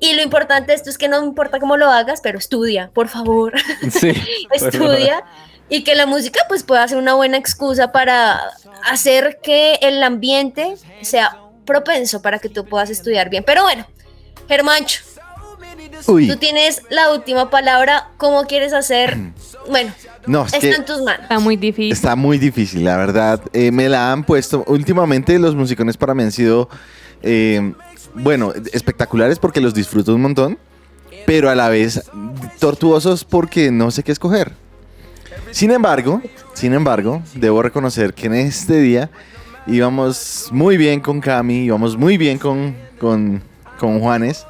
Y 0.00 0.14
lo 0.14 0.22
importante 0.22 0.72
de 0.72 0.76
esto 0.76 0.90
es 0.90 0.98
que 0.98 1.08
no 1.08 1.22
importa 1.22 1.60
cómo 1.60 1.76
lo 1.76 1.90
hagas, 1.90 2.20
pero 2.22 2.38
estudia, 2.38 2.90
por 2.92 3.08
favor. 3.08 3.52
Sí, 3.90 4.12
estudia 4.52 5.24
y 5.68 5.84
que 5.84 5.94
la 5.94 6.06
música 6.06 6.40
pues 6.48 6.62
pueda 6.62 6.86
ser 6.86 6.98
una 6.98 7.14
buena 7.14 7.36
excusa 7.36 7.92
para 7.92 8.40
hacer 8.84 9.38
que 9.42 9.74
el 9.82 10.02
ambiente 10.02 10.76
sea 11.02 11.40
propenso 11.64 12.20
para 12.20 12.38
que 12.38 12.48
tú 12.48 12.64
puedas 12.64 12.90
estudiar 12.90 13.30
bien. 13.30 13.44
Pero 13.44 13.62
bueno, 13.62 13.86
Germancho, 14.48 15.02
tú 16.04 16.36
tienes 16.38 16.82
la 16.90 17.12
última 17.12 17.50
palabra. 17.50 18.10
¿Cómo 18.16 18.44
quieres 18.44 18.72
hacer? 18.72 19.16
Bueno, 19.66 19.94
no, 20.26 20.44
está 20.44 20.58
en 20.58 20.84
tus 20.84 21.00
manos. 21.00 21.22
Está 21.22 21.38
muy 21.38 21.56
difícil. 21.56 21.90
Está 21.90 22.16
muy 22.16 22.36
difícil, 22.36 22.84
la 22.84 22.98
verdad. 22.98 23.40
Eh, 23.54 23.72
me 23.72 23.88
la 23.88 24.12
han 24.12 24.22
puesto. 24.22 24.62
Últimamente 24.66 25.38
los 25.38 25.54
musicones 25.54 25.96
para 25.96 26.14
mí 26.14 26.22
han 26.22 26.32
sido, 26.32 26.68
eh, 27.22 27.72
bueno, 28.12 28.52
espectaculares 28.74 29.38
porque 29.38 29.62
los 29.62 29.72
disfruto 29.72 30.14
un 30.14 30.20
montón, 30.20 30.58
pero 31.24 31.48
a 31.48 31.54
la 31.54 31.70
vez 31.70 32.02
tortuosos 32.58 33.24
porque 33.24 33.70
no 33.70 33.90
sé 33.90 34.02
qué 34.02 34.12
escoger. 34.12 34.52
Sin 35.50 35.70
embargo, 35.70 36.20
sin 36.52 36.74
embargo, 36.74 37.22
debo 37.34 37.62
reconocer 37.62 38.12
que 38.12 38.26
en 38.26 38.34
este 38.34 38.80
día 38.80 39.10
íbamos 39.66 40.48
muy 40.52 40.76
bien 40.76 41.00
con 41.00 41.20
Cami, 41.20 41.64
íbamos 41.64 41.96
muy 41.96 42.18
bien 42.18 42.38
con, 42.38 42.76
con, 42.98 43.42
con 43.78 44.00
Juanes. 44.00 44.46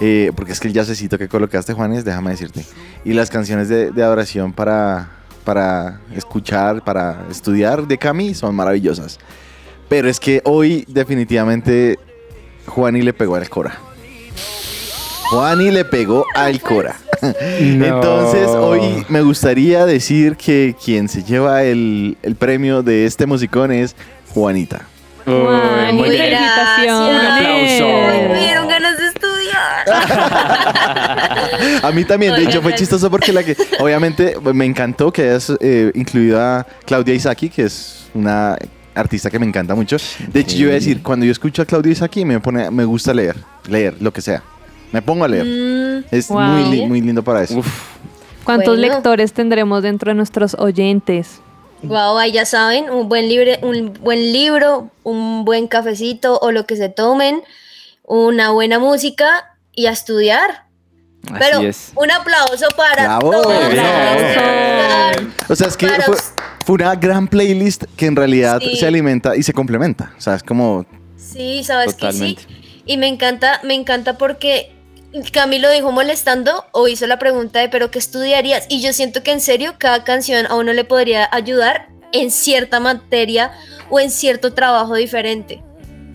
Eh, 0.00 0.30
porque 0.36 0.52
es 0.52 0.60
que 0.60 0.68
el 0.68 0.74
jazzecito 0.74 1.18
que 1.18 1.28
colocaste, 1.28 1.72
Juanes, 1.72 2.04
déjame 2.04 2.30
decirte. 2.30 2.64
Y 3.04 3.12
las 3.12 3.30
canciones 3.30 3.68
de, 3.68 3.90
de, 3.90 4.02
adoración 4.02 4.52
para, 4.52 5.10
para 5.44 6.00
escuchar, 6.14 6.84
para 6.84 7.24
estudiar 7.30 7.86
de 7.86 7.98
Cami 7.98 8.34
son 8.34 8.54
maravillosas. 8.54 9.18
Pero 9.88 10.08
es 10.08 10.20
que 10.20 10.40
hoy 10.44 10.84
definitivamente 10.86 11.98
Juani 12.66 13.02
le 13.02 13.12
pegó 13.12 13.36
al 13.36 13.48
Cora. 13.48 13.78
Juani 15.30 15.70
le 15.70 15.84
pegó 15.84 16.24
al 16.34 16.60
Cora. 16.60 16.96
Entonces, 17.58 18.46
hoy 18.48 19.04
me 19.08 19.22
gustaría 19.22 19.84
decir 19.84 20.36
que 20.36 20.76
quien 20.82 21.08
se 21.08 21.24
lleva 21.24 21.64
el, 21.64 22.16
el 22.22 22.36
premio 22.36 22.82
de 22.82 23.06
este 23.06 23.26
musicón 23.26 23.72
es 23.72 23.96
Juanita. 24.28 24.86
Juan, 25.24 25.94
muy 25.94 26.08
felicitaciones. 26.08 27.20
Un 27.20 27.26
aplauso. 27.26 28.47
a 31.82 31.90
mí 31.92 32.04
también, 32.04 32.34
de 32.34 32.44
hecho 32.44 32.62
fue 32.62 32.74
chistoso 32.74 33.10
porque 33.10 33.32
la 33.32 33.42
que, 33.42 33.56
obviamente, 33.80 34.36
me 34.52 34.64
encantó 34.64 35.12
que 35.12 35.22
hayas 35.22 35.52
eh, 35.60 35.90
incluido 35.94 36.40
a 36.40 36.66
Claudia 36.84 37.14
Isaki, 37.14 37.48
que 37.48 37.64
es 37.64 38.08
una 38.14 38.56
artista 38.94 39.30
que 39.30 39.38
me 39.38 39.46
encanta 39.46 39.74
mucho. 39.74 39.96
De 40.32 40.40
hecho, 40.40 40.56
yo 40.56 40.64
iba 40.64 40.72
a 40.72 40.74
decir, 40.74 41.02
cuando 41.02 41.24
yo 41.24 41.32
escucho 41.32 41.62
a 41.62 41.64
Claudia 41.64 41.92
Isaki, 41.92 42.24
me 42.24 42.40
pone, 42.40 42.70
me 42.70 42.84
gusta 42.84 43.14
leer, 43.14 43.36
leer, 43.68 43.94
lo 44.00 44.12
que 44.12 44.20
sea. 44.20 44.42
Me 44.92 45.02
pongo 45.02 45.24
a 45.24 45.28
leer. 45.28 45.44
Mm, 45.44 46.04
es 46.10 46.28
wow. 46.28 46.40
muy, 46.40 46.86
muy 46.86 47.00
lindo 47.00 47.22
para 47.22 47.42
eso. 47.42 47.62
¿Cuántos 48.44 48.78
Bueno. 48.78 48.94
lectores 48.94 49.32
tendremos 49.32 49.82
dentro 49.82 50.10
de 50.10 50.14
nuestros 50.14 50.54
oyentes? 50.54 51.40
Wow, 51.82 52.18
ahí 52.18 52.32
ya 52.32 52.44
saben, 52.44 52.90
un 52.90 53.08
buen, 53.08 53.28
libre, 53.28 53.58
un 53.62 53.92
buen 54.00 54.32
libro, 54.32 54.90
un 55.04 55.44
buen 55.44 55.68
cafecito 55.68 56.38
o 56.40 56.50
lo 56.50 56.66
que 56.66 56.76
se 56.76 56.88
tomen, 56.88 57.42
una 58.04 58.50
buena 58.50 58.78
música 58.78 59.57
y 59.78 59.86
a 59.86 59.90
estudiar. 59.92 60.64
Pero 61.38 61.58
Así 61.58 61.66
es. 61.66 61.92
un 61.94 62.10
aplauso 62.10 62.66
para 62.76 63.04
Bravo. 63.18 63.30
todos. 63.30 63.56
O 65.48 65.56
sea, 65.56 65.66
es 65.68 65.76
que 65.76 65.88
fue, 65.88 66.16
fue 66.64 66.74
una 66.76 66.94
gran 66.96 67.28
playlist 67.28 67.84
que 67.96 68.06
en 68.06 68.16
realidad 68.16 68.60
Sí. 68.60 68.76
se 68.76 68.86
alimenta 68.86 69.36
y 69.36 69.42
se 69.42 69.52
complementa. 69.52 70.12
O 70.16 70.20
sea, 70.20 70.34
es 70.34 70.42
como... 70.42 70.84
Sí, 71.16 71.62
sabes 71.64 71.94
Totalmente. 71.96 72.42
que 72.46 72.52
sí. 72.54 72.82
Y 72.86 72.96
me 72.96 73.06
encanta, 73.08 73.60
me 73.62 73.74
encanta 73.74 74.16
porque 74.18 74.72
Camilo 75.32 75.70
dijo 75.70 75.92
molestando 75.92 76.64
o 76.72 76.88
hizo 76.88 77.06
la 77.06 77.18
pregunta 77.18 77.60
de 77.60 77.68
pero 77.68 77.90
qué 77.90 77.98
estudiarías 77.98 78.66
y 78.68 78.80
yo 78.82 78.92
siento 78.92 79.22
que 79.22 79.32
en 79.32 79.40
serio 79.40 79.74
cada 79.78 80.04
canción 80.04 80.46
a 80.46 80.54
uno 80.54 80.72
le 80.72 80.84
podría 80.84 81.28
ayudar 81.32 81.88
en 82.12 82.30
cierta 82.30 82.80
materia 82.80 83.52
o 83.90 84.00
en 84.00 84.10
cierto 84.10 84.54
trabajo 84.54 84.94
diferente. 84.94 85.62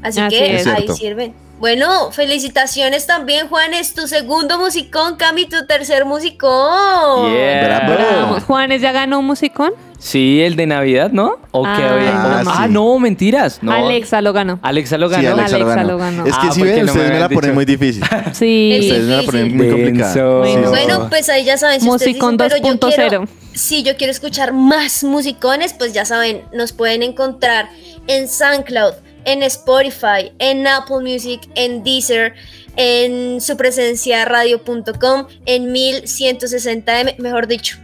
Así, 0.02 0.20
Así 0.20 0.36
que 0.36 0.56
es. 0.58 0.68
ahí 0.68 0.88
sirven. 0.96 1.34
Bueno, 1.68 2.12
felicitaciones 2.12 3.08
también, 3.08 3.48
Juan. 3.48 3.74
Es 3.74 3.94
tu 3.94 4.06
segundo 4.10 4.60
musicón, 4.60 5.16
Cami, 5.16 5.46
tu 5.46 5.66
tercer 5.66 6.04
musicón. 6.04 7.32
Yeah. 7.34 7.86
Bravo. 7.88 8.42
Juanes 8.42 8.82
ya 8.82 8.92
ganó 8.92 9.20
un 9.20 9.28
musicón. 9.28 9.72
Sí, 9.98 10.42
el 10.42 10.58
de 10.58 10.66
Navidad, 10.68 11.12
¿no? 11.14 11.38
¿O 11.52 11.66
Ah, 11.66 11.76
qué 11.78 11.84
había? 11.86 12.42
sí. 12.44 12.50
ah, 12.54 12.68
no, 12.70 13.00
mentiras. 13.00 13.60
No. 13.62 13.72
Alexa 13.72 14.22
lo 14.22 14.34
ganó. 14.34 14.60
Alexa 14.62 14.98
lo 14.98 15.08
ganó. 15.08 15.22
Sí, 15.22 15.28
Alexa, 15.28 15.58
lo 15.58 15.66
ganó. 15.68 15.88
lo 15.94 15.98
ganó. 16.00 16.26
Es 16.26 16.34
que 16.38 16.48
Ah, 16.50 16.52
si 16.52 16.62
ven, 16.64 16.86
no 16.86 16.92
ustedes 16.92 17.08
me 17.08 17.14
me 17.14 17.20
la 17.22 17.30
ponen 17.30 17.54
muy 17.54 17.64
difícil. 17.64 18.04
Sí. 18.34 18.72
Es 18.74 18.84
Ustedes 18.84 19.04
me 19.08 19.16
la 19.16 19.24
ponen 19.24 19.56
muy 19.56 19.70
complicada. 19.70 20.40
Bueno. 20.40 20.70
Bueno, 20.70 21.08
pues 21.10 21.30
ahí 21.30 21.46
ya 21.46 21.58
saben, 21.58 21.80
si 21.80 21.88
ustedes 21.90 22.10
Musicón 22.10 22.36
dicen, 22.36 22.60
pero 22.62 22.74
yo 22.74 22.90
2.0. 22.90 22.94
quiero, 22.94 23.26
si 23.54 23.84
yo 23.84 23.96
quiero 23.96 24.12
escuchar 24.12 24.52
más 24.52 25.06
musicones, 25.06 25.72
pues 25.72 25.94
ya 25.94 26.04
saben, 26.04 26.42
nos 26.52 26.74
pueden 26.74 27.04
encontrar 27.04 27.70
en 28.08 28.28
SoundCloud, 28.28 28.96
en 29.26 29.44
Spotify, 29.44 30.32
en 30.40 30.68
Apple 30.68 31.00
Music, 31.02 31.42
en 31.56 31.84
Deezer, 31.84 32.34
en 32.76 33.40
supresenciaradio.com, 33.42 35.28
en 35.46 35.74
1160M, 35.74 37.18
mejor 37.20 37.48
dicho. 37.48 37.78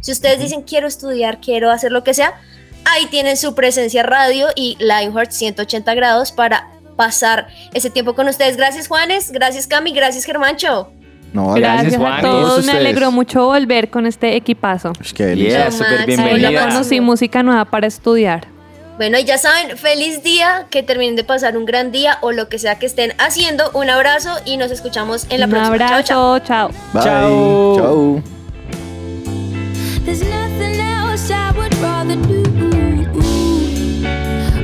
Si 0.00 0.12
ustedes 0.12 0.40
dicen 0.40 0.62
quiero 0.62 0.86
estudiar, 0.86 1.40
quiero 1.40 1.70
hacer 1.70 1.92
lo 1.92 2.04
que 2.04 2.14
sea, 2.14 2.40
ahí 2.84 3.06
tienen 3.06 3.36
su 3.36 3.54
presencia 3.54 4.02
radio 4.02 4.48
y 4.54 4.76
Lionheart 4.78 5.30
180 5.30 5.94
grados 5.94 6.32
para 6.32 6.70
pasar 6.96 7.48
ese 7.74 7.90
tiempo 7.90 8.14
con 8.14 8.28
ustedes. 8.28 8.56
Gracias 8.56 8.88
Juanes, 8.88 9.32
gracias 9.32 9.66
Cami, 9.66 9.92
gracias 9.92 10.24
Germancho. 10.24 10.90
No. 11.32 11.52
Gracias, 11.52 11.92
Gracias, 11.92 11.94
a 11.94 11.98
Juan. 11.98 12.22
todos. 12.22 12.48
Todos 12.48 12.64
Me 12.64 12.72
alegró 12.72 13.10
mucho 13.10 13.44
volver 13.44 13.90
con 13.90 14.06
este 14.06 14.36
equipazo. 14.36 14.92
Qué 15.14 15.26
delicia. 15.26 15.68
Yeah, 15.68 15.70
súper 15.70 16.06
bienvenida. 16.06 16.68
conocí 16.68 17.00
música 17.00 17.42
nueva 17.42 17.66
para 17.66 17.86
estudiar. 17.86 18.46
Bueno, 18.96 19.18
y 19.18 19.24
ya 19.24 19.36
saben, 19.36 19.76
feliz 19.76 20.22
día, 20.22 20.66
que 20.70 20.82
terminen 20.82 21.16
de 21.16 21.24
pasar 21.24 21.56
un 21.58 21.66
gran 21.66 21.92
día 21.92 22.16
o 22.22 22.32
lo 22.32 22.48
que 22.48 22.58
sea 22.58 22.78
que 22.78 22.86
estén 22.86 23.12
haciendo. 23.18 23.70
Un 23.74 23.90
abrazo 23.90 24.30
y 24.46 24.56
nos 24.56 24.70
escuchamos 24.70 25.26
en 25.28 25.40
la 25.40 25.46
Un 25.46 25.50
próxima. 25.52 25.78
Chao, 25.78 26.02
chao. 26.02 26.34
abrazo, 26.34 26.46
chao. 26.46 26.68
Bye. 26.94 27.02
Chao. 27.04 27.76
Chao. 27.76 28.22
There's 30.06 30.22
nothing 30.22 30.80
else 30.80 31.30
I 31.30 31.52
would 31.58 31.74
rather 31.76 32.16
do. 32.16 32.42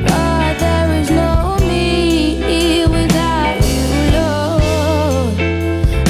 Oh, 0.08 0.54
there 0.58 1.00
is 1.00 1.10
no 1.10 1.58
me 1.66 2.86
without 2.86 3.60
you, 3.60 4.12
Lord. 4.16 5.40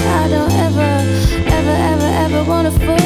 I 0.06 0.28
don't 0.28 0.52
ever, 0.52 0.92
ever, 1.48 1.76
ever, 1.90 2.10
ever 2.24 2.44
wanna 2.48 2.70
fall 2.70 3.01